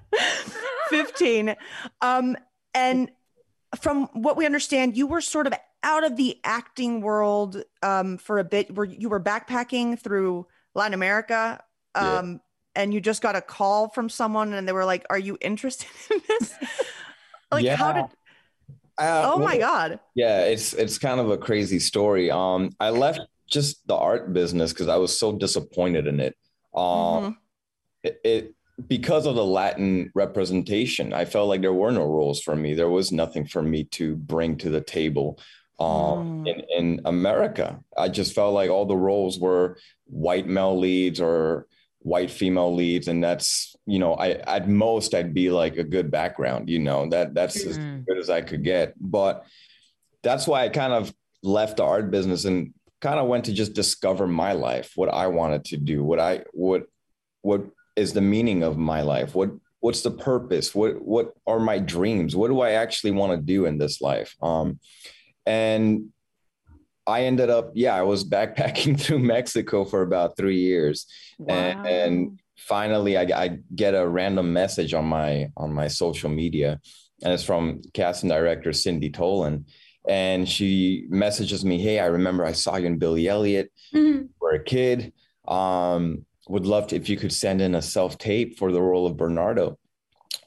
15. 0.90 1.56
Um, 2.02 2.36
and 2.74 3.10
from 3.80 4.08
what 4.12 4.36
we 4.36 4.46
understand, 4.46 4.96
you 4.96 5.06
were 5.06 5.20
sort 5.20 5.46
of 5.46 5.54
out 5.82 6.04
of 6.04 6.16
the 6.16 6.38
acting 6.44 7.00
world 7.00 7.62
um, 7.82 8.18
for 8.18 8.38
a 8.38 8.44
bit. 8.44 8.74
Where 8.74 8.86
you 8.86 9.08
were 9.08 9.20
backpacking 9.20 9.98
through 9.98 10.46
Latin 10.74 10.94
America, 10.94 11.62
Yeah. 11.96 12.18
um, 12.18 12.40
and 12.74 12.92
you 12.94 13.00
just 13.00 13.22
got 13.22 13.36
a 13.36 13.40
call 13.40 13.88
from 13.88 14.08
someone, 14.08 14.52
and 14.52 14.66
they 14.68 14.72
were 14.72 14.84
like, 14.84 15.04
"Are 15.10 15.18
you 15.18 15.38
interested 15.40 15.88
in 16.10 16.20
this?" 16.28 16.54
like, 17.52 17.66
how 17.66 17.92
did? 17.92 18.04
Uh, 18.98 19.30
Oh 19.32 19.38
my 19.38 19.56
well, 19.56 19.58
god! 19.58 20.00
Yeah, 20.14 20.44
it's 20.44 20.72
it's 20.74 20.98
kind 20.98 21.20
of 21.20 21.30
a 21.30 21.38
crazy 21.38 21.78
story. 21.78 22.30
Um, 22.30 22.70
I 22.78 22.90
left 22.90 23.20
just 23.48 23.86
the 23.86 23.96
art 23.96 24.32
business 24.32 24.72
because 24.72 24.88
I 24.88 24.96
was 24.96 25.18
so 25.18 25.32
disappointed 25.32 26.06
in 26.06 26.20
it. 26.20 26.36
Um, 26.74 26.84
Mhm. 26.84 27.36
it, 28.02 28.20
it 28.24 28.54
because 28.86 29.26
of 29.26 29.34
the 29.34 29.44
Latin 29.44 30.10
representation, 30.14 31.12
I 31.12 31.24
felt 31.24 31.48
like 31.48 31.60
there 31.60 31.72
were 31.72 31.92
no 31.92 32.04
roles 32.04 32.40
for 32.42 32.56
me. 32.56 32.74
There 32.74 32.88
was 32.88 33.12
nothing 33.12 33.46
for 33.46 33.62
me 33.62 33.84
to 33.84 34.16
bring 34.16 34.56
to 34.58 34.70
the 34.70 34.80
table. 34.80 35.38
Um, 35.78 35.88
Mm. 35.88 36.46
in, 36.46 36.60
in 36.78 37.00
America, 37.06 37.80
I 37.96 38.08
just 38.08 38.34
felt 38.34 38.52
like 38.54 38.70
all 38.70 38.84
the 38.86 38.96
roles 38.96 39.38
were 39.38 39.78
white 40.06 40.46
male 40.46 40.78
leads 40.78 41.20
or 41.20 41.66
white 42.00 42.30
female 42.30 42.74
leads, 42.74 43.08
and 43.08 43.22
that's 43.24 43.74
you 43.86 43.98
know, 43.98 44.14
I 44.14 44.32
at 44.56 44.68
most 44.68 45.14
I'd 45.14 45.32
be 45.34 45.50
like 45.50 45.76
a 45.78 45.84
good 45.84 46.10
background. 46.10 46.68
You 46.68 46.78
know, 46.80 47.08
that 47.08 47.34
that's 47.34 47.64
as 47.64 47.78
Mhm. 47.78 48.04
good 48.06 48.18
as 48.18 48.28
I 48.30 48.42
could 48.42 48.62
get. 48.62 48.94
But 49.00 49.44
that's 50.22 50.46
why 50.46 50.64
I 50.64 50.68
kind 50.68 50.92
of 50.92 51.14
left 51.42 51.78
the 51.78 51.84
art 51.84 52.10
business 52.10 52.44
and 52.44 52.74
kind 53.00 53.18
of 53.18 53.26
went 53.26 53.46
to 53.46 53.52
just 53.54 53.72
discover 53.72 54.26
my 54.26 54.52
life, 54.52 54.92
what 54.96 55.08
I 55.08 55.28
wanted 55.28 55.64
to 55.66 55.76
do, 55.78 56.04
what 56.04 56.20
I 56.20 56.44
what 56.52 56.82
what 57.40 57.62
is 58.00 58.12
the 58.12 58.20
meaning 58.34 58.62
of 58.62 58.76
my 58.78 59.02
life, 59.02 59.34
what 59.34 59.50
what's 59.80 60.02
the 60.02 60.10
purpose, 60.10 60.74
what 60.74 60.92
what 61.14 61.26
are 61.46 61.60
my 61.60 61.78
dreams, 61.78 62.34
what 62.34 62.48
do 62.48 62.60
I 62.60 62.72
actually 62.72 63.12
want 63.12 63.32
to 63.32 63.46
do 63.54 63.66
in 63.66 63.78
this 63.78 64.00
life, 64.00 64.34
um, 64.42 64.78
and 65.46 66.08
I 67.06 67.24
ended 67.24 67.50
up, 67.50 67.72
yeah, 67.74 67.94
I 67.94 68.02
was 68.02 68.28
backpacking 68.36 69.00
through 69.00 69.20
Mexico 69.20 69.84
for 69.84 70.02
about 70.02 70.36
three 70.36 70.60
years, 70.60 71.06
and, 71.46 71.86
and 71.86 72.40
finally 72.56 73.16
I, 73.16 73.22
I 73.44 73.58
get 73.74 73.94
a 73.94 74.06
random 74.06 74.52
message 74.52 74.92
on 74.94 75.06
my 75.06 75.50
on 75.56 75.72
my 75.72 75.88
social 75.88 76.30
media, 76.30 76.80
and 77.22 77.32
it's 77.32 77.44
from 77.44 77.82
casting 77.92 78.30
director 78.30 78.72
Cindy 78.72 79.10
Tolan, 79.10 79.64
and 80.08 80.48
she 80.48 81.04
messages 81.08 81.64
me, 81.64 81.76
"Hey, 81.80 81.98
I 82.00 82.06
remember 82.06 82.44
I 82.44 82.52
saw 82.52 82.76
you 82.76 82.86
in 82.86 82.98
Billy 82.98 83.28
Elliot. 83.28 83.70
Mhm. 83.94 84.28
We're 84.40 84.56
a 84.56 84.64
kid. 84.64 85.12
Um, 85.48 86.24
would 86.50 86.66
love 86.66 86.88
to 86.88 86.96
if 86.96 87.08
you 87.08 87.16
could 87.16 87.32
send 87.32 87.62
in 87.62 87.74
a 87.74 87.82
self 87.82 88.18
tape 88.18 88.58
for 88.58 88.72
the 88.72 88.82
role 88.82 89.06
of 89.06 89.16
Bernardo." 89.16 89.78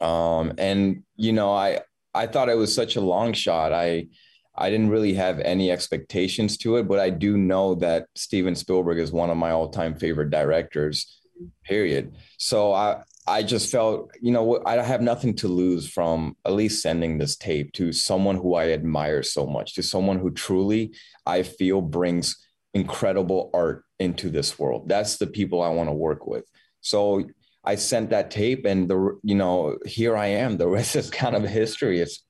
Um, 0.01 0.53
and 0.57 1.03
you 1.15 1.33
know, 1.33 1.51
I 1.53 1.81
I 2.13 2.27
thought 2.27 2.49
it 2.49 2.57
was 2.57 2.73
such 2.73 2.95
a 2.95 3.01
long 3.01 3.33
shot. 3.33 3.73
I 3.73 4.07
I 4.55 4.69
didn't 4.69 4.89
really 4.89 5.13
have 5.13 5.39
any 5.39 5.71
expectations 5.71 6.57
to 6.57 6.75
it, 6.77 6.87
but 6.87 6.99
I 6.99 7.09
do 7.09 7.37
know 7.37 7.75
that 7.75 8.07
Steven 8.15 8.55
Spielberg 8.55 8.99
is 8.99 9.11
one 9.11 9.31
of 9.31 9.37
my 9.37 9.51
all-time 9.51 9.95
favorite 9.95 10.29
directors. 10.29 11.19
Period. 11.63 12.13
So 12.37 12.73
I 12.73 13.01
I 13.25 13.41
just 13.41 13.71
felt, 13.71 14.11
you 14.21 14.31
know, 14.31 14.61
I 14.65 14.75
have 14.81 15.01
nothing 15.01 15.33
to 15.37 15.47
lose 15.47 15.89
from 15.89 16.35
at 16.45 16.53
least 16.53 16.81
sending 16.81 17.17
this 17.17 17.37
tape 17.37 17.71
to 17.73 17.93
someone 17.93 18.35
who 18.35 18.55
I 18.55 18.71
admire 18.71 19.23
so 19.23 19.45
much, 19.45 19.75
to 19.75 19.83
someone 19.83 20.19
who 20.19 20.29
truly 20.29 20.93
I 21.25 21.43
feel 21.43 21.81
brings 21.81 22.37
incredible 22.73 23.49
art 23.53 23.85
into 23.99 24.29
this 24.29 24.57
world. 24.57 24.87
That's 24.87 25.17
the 25.17 25.27
people 25.27 25.61
I 25.61 25.69
want 25.69 25.89
to 25.89 25.93
work 25.93 26.27
with. 26.27 26.45
So 26.81 27.23
I 27.63 27.75
sent 27.75 28.09
that 28.09 28.31
tape 28.31 28.65
and 28.65 28.89
the 28.89 29.19
you 29.23 29.35
know, 29.35 29.77
here 29.85 30.17
I 30.17 30.27
am. 30.27 30.57
The 30.57 30.67
rest 30.67 30.95
is 31.01 31.09
kind 31.09 31.35
of 31.35 31.43
history. 31.43 31.99
It's 31.99 32.23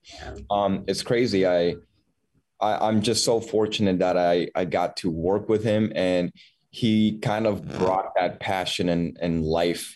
um 0.49 0.84
it's 0.88 1.03
crazy. 1.03 1.47
I 1.47 1.75
I, 2.60 2.88
I'm 2.88 3.01
just 3.01 3.25
so 3.25 3.39
fortunate 3.39 3.99
that 3.99 4.17
I 4.17 4.49
I 4.56 4.65
got 4.65 4.97
to 4.97 5.10
work 5.10 5.49
with 5.49 5.63
him, 5.63 5.91
and 5.95 6.32
he 6.73 7.19
kind 7.19 7.45
of 7.45 7.67
brought 7.77 8.15
that 8.15 8.39
passion 8.39 8.89
and, 8.89 9.15
and 9.21 9.45
life 9.45 9.95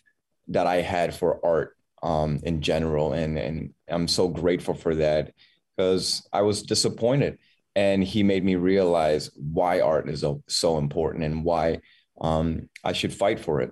that 0.50 0.68
I 0.68 0.82
had 0.82 1.16
for 1.16 1.44
art 1.44 1.76
um, 2.04 2.40
in 2.44 2.62
general. 2.62 3.14
And, 3.14 3.38
and 3.38 3.74
I'm 3.88 4.08
so 4.08 4.28
grateful 4.28 4.76
for 4.76 4.94
that 4.94 5.34
because 5.76 6.28
I 6.32 6.44
was 6.44 6.62
disappointed. 6.62 7.40
And 7.78 8.04
he 8.04 8.24
made 8.24 8.44
me 8.44 8.56
realize 8.56 9.30
why 9.36 9.82
art 9.82 10.10
is 10.10 10.26
so 10.48 10.78
important 10.80 11.24
and 11.24 11.44
why 11.44 11.82
um, 12.20 12.70
I 12.84 12.94
should 12.94 13.14
fight 13.14 13.40
for 13.40 13.62
it. 13.62 13.72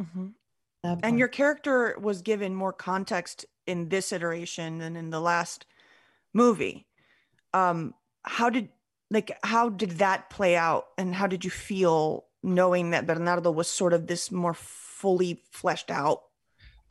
Mm-hmm. 0.00 0.26
And 1.02 1.16
your 1.16 1.28
character 1.28 1.96
was 2.00 2.22
given 2.22 2.56
more 2.56 2.72
context 2.72 3.46
in 3.66 3.88
this 3.88 4.12
iteration 4.12 4.78
than 4.78 4.96
in 4.96 5.10
the 5.10 5.20
last 5.20 5.64
movie. 6.32 6.86
Um, 7.52 7.94
how 8.24 8.50
did 8.50 8.68
like 9.10 9.38
how 9.44 9.68
did 9.68 9.92
that 9.92 10.28
play 10.28 10.56
out, 10.56 10.86
and 10.98 11.14
how 11.14 11.28
did 11.28 11.44
you 11.44 11.50
feel 11.50 12.24
knowing 12.42 12.90
that 12.90 13.06
Bernardo 13.06 13.50
was 13.52 13.68
sort 13.68 13.92
of 13.92 14.08
this 14.08 14.32
more 14.32 14.54
fully 14.54 15.42
fleshed 15.52 15.90
out 15.90 16.22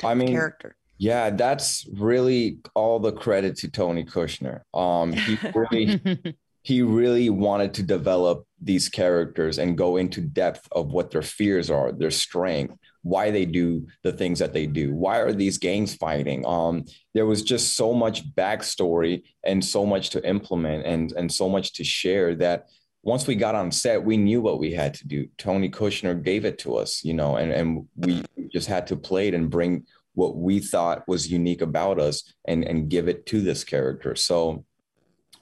I 0.02 0.16
mean, 0.16 0.30
character? 0.30 0.78
Yeah, 0.98 1.32
that's 1.32 1.88
really 1.94 2.60
all 2.76 3.00
the 3.00 3.12
credit 3.12 3.58
to 3.58 3.70
Tony 3.70 4.06
Kushner. 4.06 4.62
Um, 4.74 5.12
he 5.12 5.38
really 5.54 6.00
he 6.64 6.82
really 6.82 7.30
wanted 7.30 7.74
to 7.74 7.84
develop 7.84 8.46
these 8.62 8.88
characters 8.88 9.58
and 9.60 9.78
go 9.78 9.98
into 9.98 10.22
depth 10.22 10.68
of 10.72 10.92
what 10.92 11.12
their 11.12 11.22
fears 11.22 11.70
are, 11.70 11.92
their 11.92 12.12
strength, 12.12 12.78
why 13.02 13.32
they 13.32 13.46
do 13.46 13.86
the 14.04 14.14
things 14.14 14.40
that 14.40 14.54
they 14.54 14.66
do. 14.66 14.94
Why 14.94 15.20
are 15.20 15.34
these 15.34 15.58
gangs 15.58 15.94
fighting? 15.96 16.46
Um, 16.46 16.86
there 17.14 17.26
was 17.26 17.44
just 17.44 17.76
so 17.76 17.94
much 17.94 18.34
backstory 18.34 19.24
and 19.44 19.64
so 19.64 19.86
much 19.86 20.12
to 20.12 20.26
implement 20.28 20.86
and 20.86 21.12
and 21.14 21.32
so 21.32 21.50
much 21.50 21.74
to 21.74 21.84
share 21.84 22.36
that 22.36 22.68
once 23.04 23.28
we 23.28 23.36
got 23.36 23.56
on 23.56 23.70
set, 23.70 24.04
we 24.04 24.16
knew 24.16 24.42
what 24.42 24.60
we 24.60 24.72
had 24.72 24.94
to 24.94 25.08
do. 25.08 25.28
Tony 25.38 25.70
Kushner 25.70 26.24
gave 26.24 26.46
it 26.46 26.58
to 26.60 26.78
us, 26.78 27.04
you 27.04 27.14
know, 27.14 27.36
and, 27.36 27.52
and 27.52 27.86
we 27.98 28.24
just 28.54 28.68
had 28.68 28.88
to 28.88 28.96
play 28.96 29.28
it 29.28 29.34
and 29.34 29.50
bring 29.50 29.86
what 30.14 30.36
we 30.36 30.60
thought 30.60 31.08
was 31.08 31.32
unique 31.32 31.62
about 31.62 32.00
us 32.00 32.24
and, 32.46 32.64
and 32.64 32.90
give 32.90 33.08
it 33.08 33.26
to 33.28 33.42
this 33.42 33.64
character. 33.64 34.16
So 34.16 34.66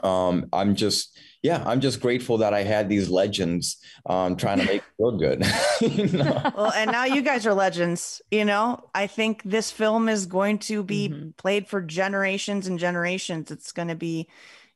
um, 0.04 0.48
I'm 0.52 0.76
just, 0.76 1.18
yeah, 1.44 1.64
I'm 1.66 1.82
just 1.82 2.00
grateful 2.00 2.40
that 2.40 2.54
I 2.54 2.64
had 2.64 2.90
these 2.90 3.10
legends 3.10 3.78
um, 4.06 4.36
trying 4.36 4.60
to 4.60 4.66
make 4.66 4.84
feel 4.98 5.18
good. 5.18 5.46
you 5.82 6.08
know? 6.08 6.52
Well, 6.56 6.72
and 6.72 6.92
now 6.92 7.06
you 7.06 7.22
guys 7.22 7.46
are 7.46 7.54
legends. 7.54 8.22
You 8.32 8.46
know, 8.46 8.90
I 8.94 9.08
think 9.08 9.42
this 9.44 9.72
film 9.72 10.10
is 10.10 10.26
going 10.26 10.60
to 10.60 10.84
be 10.84 11.10
mm-hmm. 11.10 11.30
played 11.32 11.68
for 11.68 11.82
generations 11.82 12.68
and 12.68 12.80
generations. 12.80 13.52
It's 13.52 13.72
going 13.72 13.88
to 13.88 13.96
be, 13.96 14.28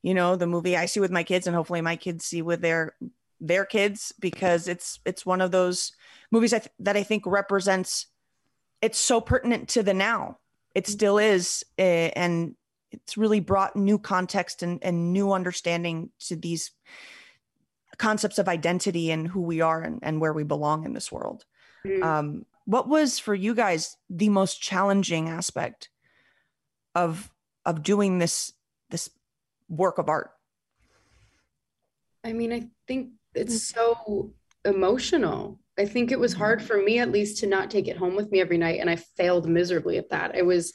you 0.02 0.14
know, 0.14 0.36
the 0.36 0.48
movie 0.48 0.78
I 0.78 0.86
see 0.86 1.00
with 1.00 1.12
my 1.12 1.24
kids, 1.24 1.48
and 1.48 1.56
hopefully 1.56 1.82
my 1.82 1.96
kids 1.96 2.26
see 2.26 2.42
with 2.42 2.62
their 2.62 2.96
their 3.42 3.66
kids 3.66 4.14
because 4.20 4.68
it's 4.68 5.00
it's 5.06 5.26
one 5.26 5.42
of 5.42 5.52
those 5.52 5.92
movies 6.32 6.54
I 6.54 6.60
th- 6.60 6.74
that 6.80 6.98
I 6.98 7.04
think 7.04 7.26
represents. 7.26 8.08
It's 8.82 9.00
so 9.00 9.22
pertinent 9.22 9.70
to 9.70 9.84
the 9.84 9.94
now. 9.94 10.40
It 10.74 10.88
still 10.88 11.18
is, 11.18 11.64
uh, 11.80 11.82
and 11.82 12.56
it's 12.92 13.18
really 13.18 13.40
brought 13.40 13.76
new 13.76 13.98
context 13.98 14.62
and, 14.62 14.84
and 14.84 15.14
new 15.14 15.32
understanding 15.32 16.12
to 16.28 16.36
these 16.36 16.72
concepts 17.98 18.38
of 18.38 18.48
identity 18.48 19.12
and 19.12 19.28
who 19.28 19.42
we 19.42 19.62
are 19.62 19.82
and, 19.82 20.00
and 20.02 20.20
where 20.20 20.34
we 20.34 20.44
belong 20.44 20.86
in 20.86 20.94
this 20.94 21.12
world. 21.12 21.46
Mm-hmm. 21.86 22.04
Um, 22.04 22.46
what 22.66 22.88
was 22.88 23.20
for 23.20 23.34
you 23.34 23.54
guys 23.54 23.98
the 24.10 24.30
most 24.30 24.62
challenging 24.62 25.30
aspect 25.30 25.90
of 26.94 27.32
of 27.66 27.84
doing 27.84 28.20
this 28.20 28.54
this 28.90 29.10
work 29.70 29.98
of 29.98 30.10
art? 30.10 30.32
I 32.24 32.34
mean, 32.34 32.52
I 32.52 32.68
think 32.88 33.12
it's 33.36 33.62
so 33.62 34.34
emotional. 34.64 35.60
I 35.78 35.86
think 35.86 36.12
it 36.12 36.20
was 36.20 36.34
hard 36.34 36.62
for 36.62 36.82
me 36.82 37.00
at 37.00 37.12
least 37.12 37.40
to 37.40 37.48
not 37.48 37.70
take 37.70 37.88
it 37.88 37.98
home 37.98 38.16
with 38.16 38.32
me 38.32 38.40
every 38.40 38.58
night 38.58 38.80
and 38.80 38.90
I 38.90 38.96
failed 38.96 39.48
miserably 39.48 39.98
at 39.98 40.10
that. 40.10 40.36
It 40.36 40.46
was 40.46 40.74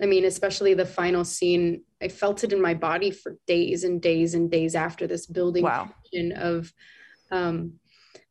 I 0.00 0.06
mean, 0.06 0.24
especially 0.24 0.74
the 0.74 0.86
final 0.86 1.24
scene, 1.24 1.82
I 2.00 2.08
felt 2.08 2.44
it 2.44 2.52
in 2.52 2.60
my 2.60 2.74
body 2.74 3.10
for 3.10 3.36
days 3.46 3.84
and 3.84 4.00
days 4.00 4.34
and 4.34 4.50
days 4.50 4.74
after 4.74 5.06
this 5.06 5.26
building 5.26 5.64
wow. 5.64 5.90
of 6.36 6.72
um, 7.30 7.74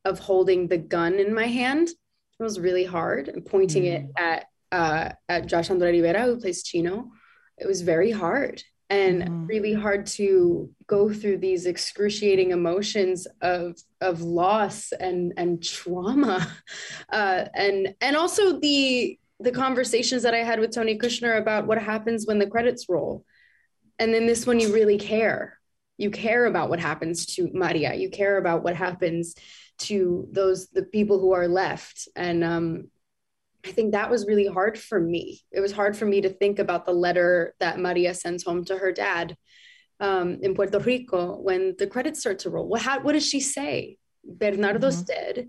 of 0.04 0.18
holding 0.18 0.68
the 0.68 0.78
gun 0.78 1.14
in 1.14 1.34
my 1.34 1.46
hand. 1.46 1.88
It 1.88 2.42
was 2.42 2.60
really 2.60 2.84
hard 2.84 3.28
and 3.28 3.44
pointing 3.44 3.82
mm. 3.82 3.94
it 3.94 4.06
at 4.16 4.46
uh, 4.72 5.12
at 5.28 5.46
Josh 5.46 5.70
Andre 5.70 5.92
Rivera, 5.92 6.22
who 6.22 6.40
plays 6.40 6.62
Chino. 6.62 7.10
It 7.58 7.66
was 7.66 7.82
very 7.82 8.10
hard 8.10 8.62
and 8.90 9.22
mm. 9.22 9.48
really 9.48 9.74
hard 9.74 10.06
to 10.06 10.70
go 10.86 11.12
through 11.12 11.38
these 11.38 11.66
excruciating 11.66 12.52
emotions 12.52 13.26
of 13.42 13.76
of 14.00 14.22
loss 14.22 14.92
and 14.92 15.34
and 15.36 15.62
trauma, 15.62 16.46
uh, 17.12 17.44
and 17.54 17.94
and 18.00 18.16
also 18.16 18.58
the 18.58 19.18
the 19.40 19.52
conversations 19.52 20.22
that 20.22 20.34
I 20.34 20.38
had 20.38 20.58
with 20.58 20.74
Tony 20.74 20.98
Kushner 20.98 21.38
about 21.38 21.66
what 21.66 21.80
happens 21.80 22.26
when 22.26 22.38
the 22.38 22.46
credits 22.46 22.88
roll. 22.88 23.24
And 23.98 24.12
then 24.12 24.26
this 24.26 24.46
one, 24.46 24.58
you 24.58 24.72
really 24.72 24.98
care. 24.98 25.58
You 25.96 26.10
care 26.10 26.46
about 26.46 26.70
what 26.70 26.80
happens 26.80 27.26
to 27.34 27.50
Maria. 27.52 27.94
You 27.94 28.10
care 28.10 28.38
about 28.38 28.62
what 28.62 28.76
happens 28.76 29.34
to 29.78 30.28
those 30.32 30.68
the 30.68 30.82
people 30.82 31.20
who 31.20 31.32
are 31.32 31.48
left. 31.48 32.08
And 32.16 32.42
um, 32.42 32.90
I 33.64 33.72
think 33.72 33.92
that 33.92 34.10
was 34.10 34.26
really 34.26 34.46
hard 34.46 34.78
for 34.78 35.00
me. 35.00 35.40
It 35.50 35.60
was 35.60 35.72
hard 35.72 35.96
for 35.96 36.06
me 36.06 36.20
to 36.20 36.28
think 36.28 36.58
about 36.58 36.86
the 36.86 36.92
letter 36.92 37.54
that 37.60 37.78
Maria 37.78 38.14
sends 38.14 38.44
home 38.44 38.64
to 38.66 38.78
her 38.78 38.92
dad 38.92 39.36
um, 40.00 40.38
in 40.42 40.54
Puerto 40.54 40.78
Rico 40.78 41.36
when 41.36 41.74
the 41.78 41.86
credits 41.86 42.20
start 42.20 42.40
to 42.40 42.50
roll. 42.50 42.68
What, 42.68 42.82
how, 42.82 43.00
what 43.00 43.12
does 43.12 43.26
she 43.26 43.40
say? 43.40 43.98
Bernardo's 44.24 45.02
mm-hmm. 45.02 45.06
dead. 45.06 45.48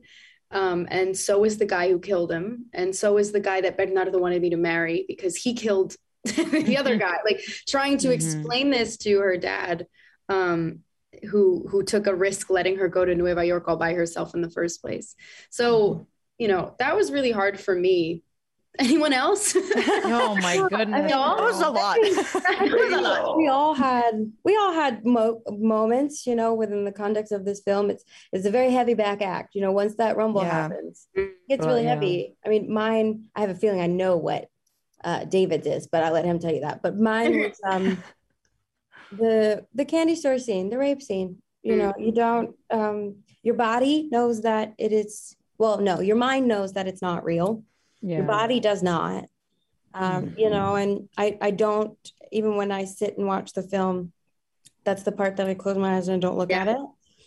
Um, 0.51 0.87
and 0.89 1.15
so 1.15 1.43
is 1.43 1.57
the 1.57 1.65
guy 1.65 1.89
who 1.89 1.99
killed 1.99 2.31
him. 2.31 2.65
And 2.73 2.95
so 2.95 3.17
is 3.17 3.31
the 3.31 3.39
guy 3.39 3.61
that 3.61 3.77
Bernardo 3.77 4.17
wanted 4.17 4.41
me 4.41 4.49
to 4.51 4.57
marry 4.57 5.05
because 5.07 5.35
he 5.35 5.53
killed 5.53 5.95
the 6.23 6.77
other 6.77 6.97
guy. 6.97 7.17
Like 7.23 7.41
trying 7.67 7.97
to 7.99 8.07
mm-hmm. 8.07 8.13
explain 8.13 8.69
this 8.71 8.97
to 8.97 9.19
her 9.19 9.37
dad, 9.37 9.85
um, 10.27 10.79
who 11.29 11.67
who 11.67 11.83
took 11.83 12.07
a 12.07 12.15
risk 12.15 12.49
letting 12.49 12.77
her 12.77 12.87
go 12.87 13.03
to 13.03 13.15
Nueva 13.15 13.45
York 13.45 13.67
all 13.67 13.77
by 13.77 13.93
herself 13.93 14.33
in 14.35 14.41
the 14.41 14.49
first 14.49 14.81
place. 14.81 15.15
So, 15.49 15.93
mm-hmm. 15.93 16.03
You 16.39 16.47
know, 16.47 16.75
that 16.79 16.95
was 16.95 17.11
really 17.11 17.31
hard 17.31 17.59
for 17.59 17.75
me 17.75 18.23
Anyone 18.79 19.11
else? 19.11 19.55
oh 19.57 20.37
my 20.41 20.55
goodness, 20.69 21.11
that 21.11 21.37
was 21.37 21.59
a 21.59 21.69
lot. 21.69 21.97
was 21.99 22.93
a 22.93 23.01
lot. 23.01 23.37
We 23.37 23.47
all 23.47 23.73
had 23.73 24.31
we 24.45 24.55
all 24.55 24.71
had 24.71 25.05
mo- 25.05 25.41
moments, 25.49 26.25
you 26.25 26.35
know, 26.35 26.53
within 26.53 26.85
the 26.85 26.91
context 26.91 27.33
of 27.33 27.43
this 27.43 27.59
film. 27.61 27.89
It's 27.89 28.05
it's 28.31 28.45
a 28.45 28.51
very 28.51 28.71
heavy 28.71 28.93
back 28.93 29.21
act. 29.21 29.53
You 29.53 29.61
know, 29.61 29.73
once 29.73 29.95
that 29.95 30.15
rumble 30.15 30.43
yeah. 30.43 30.51
happens, 30.51 31.07
it 31.13 31.31
gets 31.49 31.65
really 31.65 31.83
yeah. 31.83 31.95
heavy. 31.95 32.37
I 32.45 32.49
mean, 32.49 32.71
mine. 32.71 33.25
I 33.35 33.41
have 33.41 33.49
a 33.49 33.55
feeling 33.55 33.81
I 33.81 33.87
know 33.87 34.15
what 34.15 34.47
uh, 35.03 35.25
David's 35.25 35.67
is, 35.67 35.87
but 35.87 36.03
I 36.03 36.11
let 36.11 36.23
him 36.23 36.39
tell 36.39 36.53
you 36.53 36.61
that. 36.61 36.81
But 36.81 36.97
mine 36.97 37.37
was 37.37 37.59
um, 37.69 38.01
the 39.11 39.65
the 39.73 39.83
candy 39.83 40.15
store 40.15 40.39
scene, 40.39 40.69
the 40.69 40.77
rape 40.77 41.01
scene. 41.01 41.41
You 41.63 41.75
know, 41.75 41.93
you 41.97 42.13
don't. 42.13 42.55
Um, 42.69 43.23
your 43.43 43.55
body 43.55 44.07
knows 44.09 44.43
that 44.43 44.73
it 44.77 44.93
is. 44.93 45.35
Well, 45.59 45.79
no, 45.79 45.99
your 45.99 46.15
mind 46.15 46.47
knows 46.47 46.73
that 46.73 46.87
it's 46.87 47.01
not 47.01 47.23
real 47.23 47.63
yeah. 48.01 48.17
your 48.17 48.25
body 48.25 48.59
does 48.59 48.83
not 48.83 49.25
um, 49.93 50.25
mm-hmm. 50.25 50.39
you 50.39 50.49
know 50.49 50.75
and 50.75 51.09
I, 51.17 51.37
I 51.41 51.51
don't 51.51 51.97
even 52.31 52.55
when 52.55 52.71
i 52.71 52.85
sit 52.85 53.17
and 53.17 53.27
watch 53.27 53.53
the 53.53 53.63
film 53.63 54.11
that's 54.83 55.03
the 55.03 55.11
part 55.11 55.37
that 55.37 55.47
i 55.47 55.53
close 55.53 55.77
my 55.77 55.97
eyes 55.97 56.07
and 56.07 56.21
don't 56.21 56.37
look 56.37 56.51
yeah. 56.51 56.61
at 56.61 56.67
it 56.69 56.77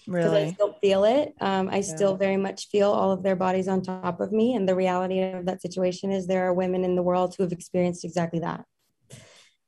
because 0.07 0.33
really? 0.33 0.43
i 0.45 0.53
still 0.53 0.77
feel 0.81 1.05
it 1.05 1.35
um, 1.41 1.69
i 1.69 1.77
yeah. 1.77 1.83
still 1.83 2.17
very 2.17 2.37
much 2.37 2.69
feel 2.69 2.91
all 2.91 3.13
of 3.13 3.23
their 3.23 3.37
bodies 3.37 3.69
on 3.69 3.83
top 3.83 4.21
of 4.21 4.33
me 4.33 4.55
and 4.55 4.69
the 4.69 4.75
reality 4.75 5.21
of 5.21 5.47
that 5.47 5.63
situation 5.63 6.11
is 6.11 6.27
there 6.27 6.47
are 6.47 6.55
women 6.55 6.85
in 6.85 6.97
the 6.97 7.03
world 7.03 7.35
who 7.35 7.43
have 7.43 7.53
experienced 7.53 8.05
exactly 8.05 8.41
that 8.41 8.65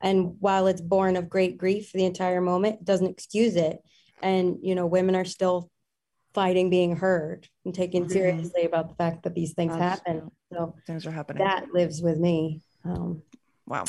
and 0.00 0.37
while 0.40 0.66
it's 0.66 0.81
born 0.81 1.16
of 1.16 1.29
great 1.29 1.59
grief 1.59 1.92
the 1.92 2.05
entire 2.05 2.40
moment 2.40 2.77
it 2.81 2.85
doesn't 2.85 3.11
excuse 3.11 3.57
it 3.57 3.79
and 4.22 4.59
you 4.62 4.74
know 4.74 4.87
women 4.87 5.14
are 5.14 5.24
still 5.24 5.70
fighting 6.34 6.68
being 6.68 6.96
heard 6.96 7.48
and 7.64 7.74
taken 7.74 8.02
mm-hmm. 8.02 8.12
seriously 8.12 8.64
about 8.64 8.88
the 8.90 8.94
fact 8.96 9.22
that 9.22 9.34
these 9.34 9.54
things 9.54 9.72
Absolutely. 9.72 10.12
happen. 10.12 10.30
So 10.52 10.74
things 10.86 11.06
are 11.06 11.12
happening. 11.12 11.44
That 11.44 11.72
lives 11.72 12.02
with 12.02 12.18
me. 12.18 12.60
Um, 12.84 13.22
wow. 13.66 13.84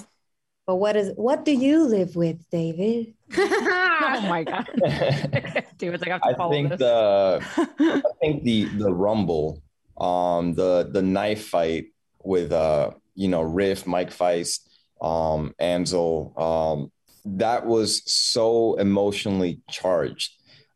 But 0.67 0.77
what 0.77 0.95
is 0.95 1.11
what 1.15 1.45
do 1.45 1.51
you 1.51 1.83
live 1.83 2.15
with, 2.15 2.49
David? 2.49 3.13
oh 3.37 4.25
my 4.27 4.43
god, 4.43 4.67
David's 5.77 6.01
like 6.01 6.09
I 6.09 6.13
have 6.13 6.21
to 6.23 6.35
follow 6.35 6.51
I 6.51 6.55
think 6.55 6.69
this. 6.69 6.79
the 6.79 7.39
I 7.79 8.01
think 8.19 8.43
the 8.43 8.65
the 8.65 8.91
rumble, 8.91 9.61
um, 9.97 10.55
the 10.55 10.89
the 10.91 11.03
knife 11.03 11.49
fight 11.49 11.87
with 12.23 12.51
uh, 12.51 12.91
you 13.13 13.27
know, 13.27 13.43
Riff, 13.43 13.85
Mike 13.85 14.09
Faist, 14.09 14.67
um, 15.01 15.53
Ansel, 15.59 16.33
um, 16.35 16.91
that 17.37 17.67
was 17.67 18.01
so 18.11 18.73
emotionally 18.75 19.59
charged 19.69 20.33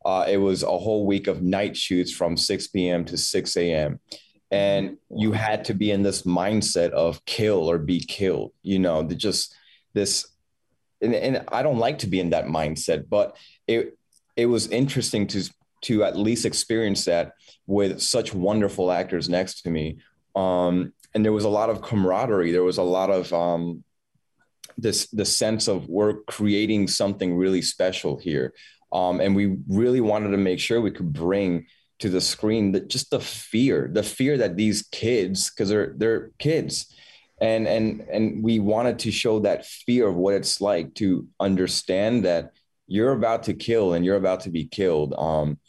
uh, 0.10 0.26
it 0.28 0.38
was 0.38 0.63
a 0.63 0.78
whole 0.78 1.06
week 1.06 1.28
of 1.28 1.43
night 1.43 1.78
shoots 1.78 2.12
from 2.12 2.36
6 2.36 2.67
p.m. 2.69 3.06
to 3.06 3.15
6 3.17 3.58
a.m. 3.58 4.00
And 4.50 4.98
you 5.15 5.32
had 5.34 5.65
to 5.65 5.76
be 5.76 5.91
in 5.91 6.02
this 6.02 6.24
mindset 6.24 6.89
of 6.91 7.24
kill 7.26 7.69
or 7.69 7.78
be 7.78 8.00
killed, 8.00 8.52
you 8.63 8.80
know, 8.80 9.04
just 9.04 9.54
this. 9.93 10.26
And, 11.02 11.13
and 11.13 11.43
I 11.50 11.62
don't 11.62 11.78
like 11.78 12.00
to 12.00 12.08
be 12.08 12.19
in 12.19 12.32
that 12.32 12.45
mindset, 12.45 13.08
but 13.08 13.38
it 13.67 13.98
it 14.36 14.48
was 14.48 14.67
interesting 14.67 15.28
to 15.28 15.43
to 15.82 16.04
at 16.04 16.17
least 16.17 16.45
experience 16.45 17.06
that 17.06 17.34
with 17.67 18.02
such 18.02 18.34
wonderful 18.34 18.91
actors 18.91 19.30
next 19.30 19.62
to 19.62 19.69
me. 19.69 20.00
Um, 20.36 20.93
and 21.13 21.24
there 21.24 21.34
was 21.34 21.45
a 21.45 21.50
lot 21.50 21.69
of 21.69 21.82
camaraderie. 21.82 22.52
There 22.52 22.63
was 22.63 22.80
a 22.80 22.84
lot 22.84 23.12
of 23.12 23.32
um, 23.32 23.84
this 24.78 25.08
the 25.08 25.26
sense 25.26 25.67
of 25.67 25.88
we're 25.88 26.22
creating 26.24 26.88
something 26.88 27.36
really 27.36 27.62
special 27.62 28.17
here, 28.17 28.54
um, 28.91 29.19
and 29.21 29.36
we 29.36 29.58
really 29.67 30.02
wanted 30.02 30.32
to 30.32 30.38
make 30.38 30.60
sure 30.60 30.82
we 30.82 30.91
could 30.91 31.13
bring 31.13 31.67
to 31.99 32.10
the 32.10 32.21
screen 32.21 32.71
that 32.71 32.89
just 32.89 33.12
the 33.12 33.19
fear, 33.19 33.89
the 33.91 34.04
fear 34.04 34.38
that 34.38 34.56
these 34.56 34.84
kids, 34.91 35.49
because 35.49 35.69
they're 35.69 35.93
they're 35.97 36.32
kids, 36.39 36.93
and 37.41 37.67
and 37.67 38.02
and 38.02 38.43
we 38.43 38.60
wanted 38.60 38.99
to 38.99 39.12
show 39.12 39.39
that 39.39 39.65
fear 39.65 40.08
of 40.08 40.15
what 40.15 40.34
it's 40.34 40.62
like 40.62 40.93
to 40.95 41.28
understand 41.39 42.25
that 42.25 42.52
you're 42.88 43.12
about 43.12 43.43
to 43.43 43.54
kill 43.54 43.93
and 43.93 44.04
you're 44.06 44.15
about 44.15 44.41
to 44.41 44.49
be 44.49 44.65
killed. 44.65 45.13
Um, 45.17 45.60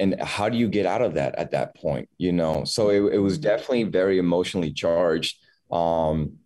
and 0.00 0.20
how 0.20 0.48
do 0.48 0.56
you 0.56 0.68
get 0.68 0.86
out 0.86 1.02
of 1.02 1.14
that 1.14 1.36
at 1.36 1.52
that 1.52 1.76
point 1.76 2.08
you 2.18 2.32
know? 2.32 2.64
So 2.64 2.90
it, 2.90 3.14
it 3.14 3.18
was 3.18 3.38
definitely 3.38 3.84
very 3.84 4.18
emotionally 4.18 4.72
charged. 4.72 5.38
Um 5.70 6.38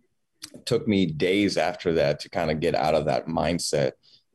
took 0.65 0.87
me 0.87 1.05
days 1.05 1.57
after 1.57 1.93
that 1.93 2.19
to 2.21 2.29
kind 2.29 2.49
of 2.49 2.59
get 2.59 2.75
out 2.75 2.95
of 2.95 3.05
that 3.05 3.27
mindset 3.27 3.91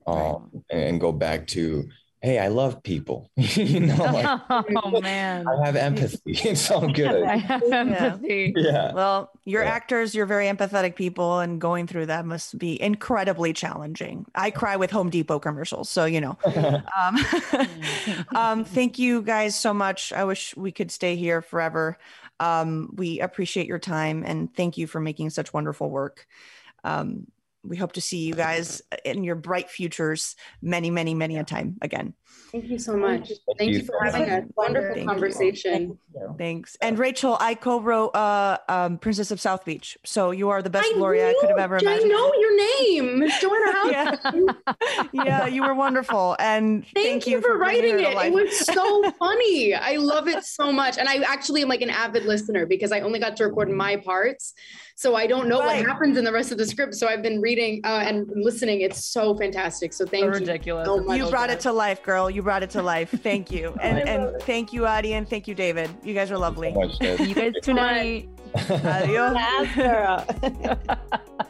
um 0.07 0.51
right. 0.53 0.63
and, 0.71 0.83
and 0.83 1.01
go 1.01 1.13
back 1.13 1.47
to 1.49 1.89
hey, 2.25 2.39
I 2.39 2.49
love 2.49 2.83
people. 2.83 3.31
you 3.37 3.81
know, 3.81 3.97
like, 4.05 4.41
oh 4.51 4.99
man, 5.03 5.47
I 5.47 5.67
have 5.67 5.77
empathy. 5.77 6.19
It's 6.27 6.71
all 6.71 6.89
good. 6.89 7.23
I 7.23 7.37
have 7.37 7.63
empathy. 7.71 8.55
Yeah. 8.57 8.95
Well, 8.95 9.31
you're 9.45 9.63
Yeah. 9.63 9.73
actors, 9.73 10.15
you're 10.15 10.25
very 10.25 10.47
empathetic 10.47 10.97
people, 10.97 11.41
and 11.41 11.61
going 11.61 11.87
through 11.87 12.07
that 12.07 12.25
must 12.25 12.57
be 12.59 12.81
incredibly 12.81 13.53
challenging. 13.53 14.25
I 14.35 14.51
cry 14.51 14.77
with 14.77 14.91
Home 14.91 15.11
Depot 15.11 15.39
commercials, 15.39 15.91
so 15.91 16.07
you 16.07 16.23
know. 16.23 16.39
um, 16.99 17.19
um, 18.35 18.65
thank 18.65 18.99
you 18.99 19.21
guys 19.21 19.55
so 19.55 19.75
much. 19.75 20.11
I 20.13 20.25
wish 20.25 20.57
we 20.57 20.73
could 20.73 20.91
stay 20.91 21.17
here 21.17 21.43
forever. 21.43 21.99
Um, 22.41 22.91
we 22.95 23.21
appreciate 23.21 23.67
your 23.67 23.79
time 23.79 24.25
and 24.27 24.53
thank 24.55 24.79
you 24.79 24.87
for 24.87 24.99
making 24.99 25.31
such 25.31 25.53
wonderful 25.53 25.91
work. 25.91 26.27
Um, 26.85 27.27
we 27.67 27.77
hope 27.77 27.93
to 27.93 28.01
see 28.01 28.19
you 28.19 28.35
guys 28.35 28.83
in 29.05 29.25
your 29.25 29.37
bright 29.37 29.71
futures 29.71 30.37
many, 30.61 30.91
many, 30.91 31.15
many 31.15 31.37
a 31.39 31.45
time 31.45 31.77
again. 31.83 32.15
Thank 32.53 32.67
you 32.67 32.79
so 32.79 32.97
much. 32.97 33.29
Thank 33.29 33.59
Thank 33.59 33.73
you 33.73 33.79
you 33.79 33.85
for 33.85 34.05
having 34.05 34.29
much. 34.29 34.43
a 34.45 34.47
wonderful 34.57 34.95
Thank 34.95 35.05
you. 35.05 35.07
conversation. 35.09 35.99
Thanks. 36.39 36.77
And 36.81 36.99
Rachel, 36.99 37.37
I 37.41 37.55
co-wrote 37.55 38.15
uh, 38.15 38.59
um, 38.69 38.99
Princess 38.99 39.31
of 39.31 39.41
South 39.41 39.65
Beach. 39.65 39.97
So 40.05 40.31
you 40.31 40.51
are 40.51 40.63
the 40.63 40.71
best 40.71 40.89
I 40.89 40.95
Gloria 40.95 41.31
I 41.31 41.35
could 41.41 41.51
have 41.51 41.57
knew- 41.57 41.63
ever 41.63 41.77
I 41.85 41.99
know 41.99 42.33
your 42.35 42.57
name, 42.57 43.29
Joanna 43.41 43.73
House. 43.73 43.91
Yeah. 44.33 44.95
yeah, 45.13 45.47
you 45.47 45.63
were 45.63 45.75
wonderful. 45.75 46.37
And 46.39 46.87
Thank, 46.95 47.27
you, 47.27 47.41
for 47.41 47.59
bringing 47.59 47.97
writing 47.97 48.07
it. 48.07 48.27
It 48.27 48.33
was 48.33 48.59
so 48.67 49.11
funny. 49.19 49.75
I 49.75 49.97
love 49.97 50.29
it 50.29 50.45
so 50.45 50.71
much. 50.73 50.99
And 50.99 51.09
I 51.09 51.17
actually 51.23 51.63
am 51.63 51.69
like 51.69 51.83
an 51.83 51.91
avid 51.91 52.25
listener 52.25 52.67
because 52.67 52.93
I 52.93 53.01
only 53.01 53.19
got 53.19 53.37
to 53.39 53.45
record 53.45 53.71
my 53.71 53.97
parts. 53.97 54.55
So 54.97 55.17
I 55.17 55.27
don't 55.27 55.49
know 55.49 55.59
Right. 55.61 55.79
what 55.79 55.87
happens 55.89 56.17
in 56.17 56.25
the 56.25 56.33
rest 56.33 56.53
of 56.53 56.59
the 56.59 56.67
script. 56.67 56.95
So 56.95 57.09
I've 57.09 57.23
been 57.23 57.41
reading 57.41 57.81
uh, 57.85 58.05
and 58.07 58.31
listening. 58.37 58.81
It's 58.83 59.05
so 59.05 59.37
fantastic. 59.37 59.93
So 59.93 60.07
thank 60.07 60.23
So 60.23 60.27
you. 60.27 60.33
ridiculous. 60.47 60.87
so 60.87 61.13
you 61.13 61.29
brought 61.31 61.49
good. 61.49 61.59
it 61.59 61.63
to 61.63 61.73
life, 61.73 62.03
girl. 62.03 62.31
You 62.31 62.43
brought 62.43 62.63
it 62.63 62.71
to 62.71 62.83
life. 62.83 63.11
Thank 63.23 63.51
you. 63.51 63.75
And 63.83 64.09
and 64.09 64.41
thank 64.43 64.73
you, 64.73 64.87
Adi, 64.87 65.15
and 65.15 65.29
thank 65.29 65.49
you, 65.49 65.55
David. 65.55 65.91
You 66.05 66.15
guys 66.15 66.31
are 66.31 66.39
lovely. 66.39 66.73
So 66.73 66.81
much, 66.81 67.01
You 67.29 67.35
guys 67.35 67.53
tonight. 67.63 68.29
Adios. 68.71 69.37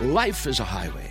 Life 0.00 0.46
is 0.46 0.60
a 0.60 0.64
highway, 0.64 1.10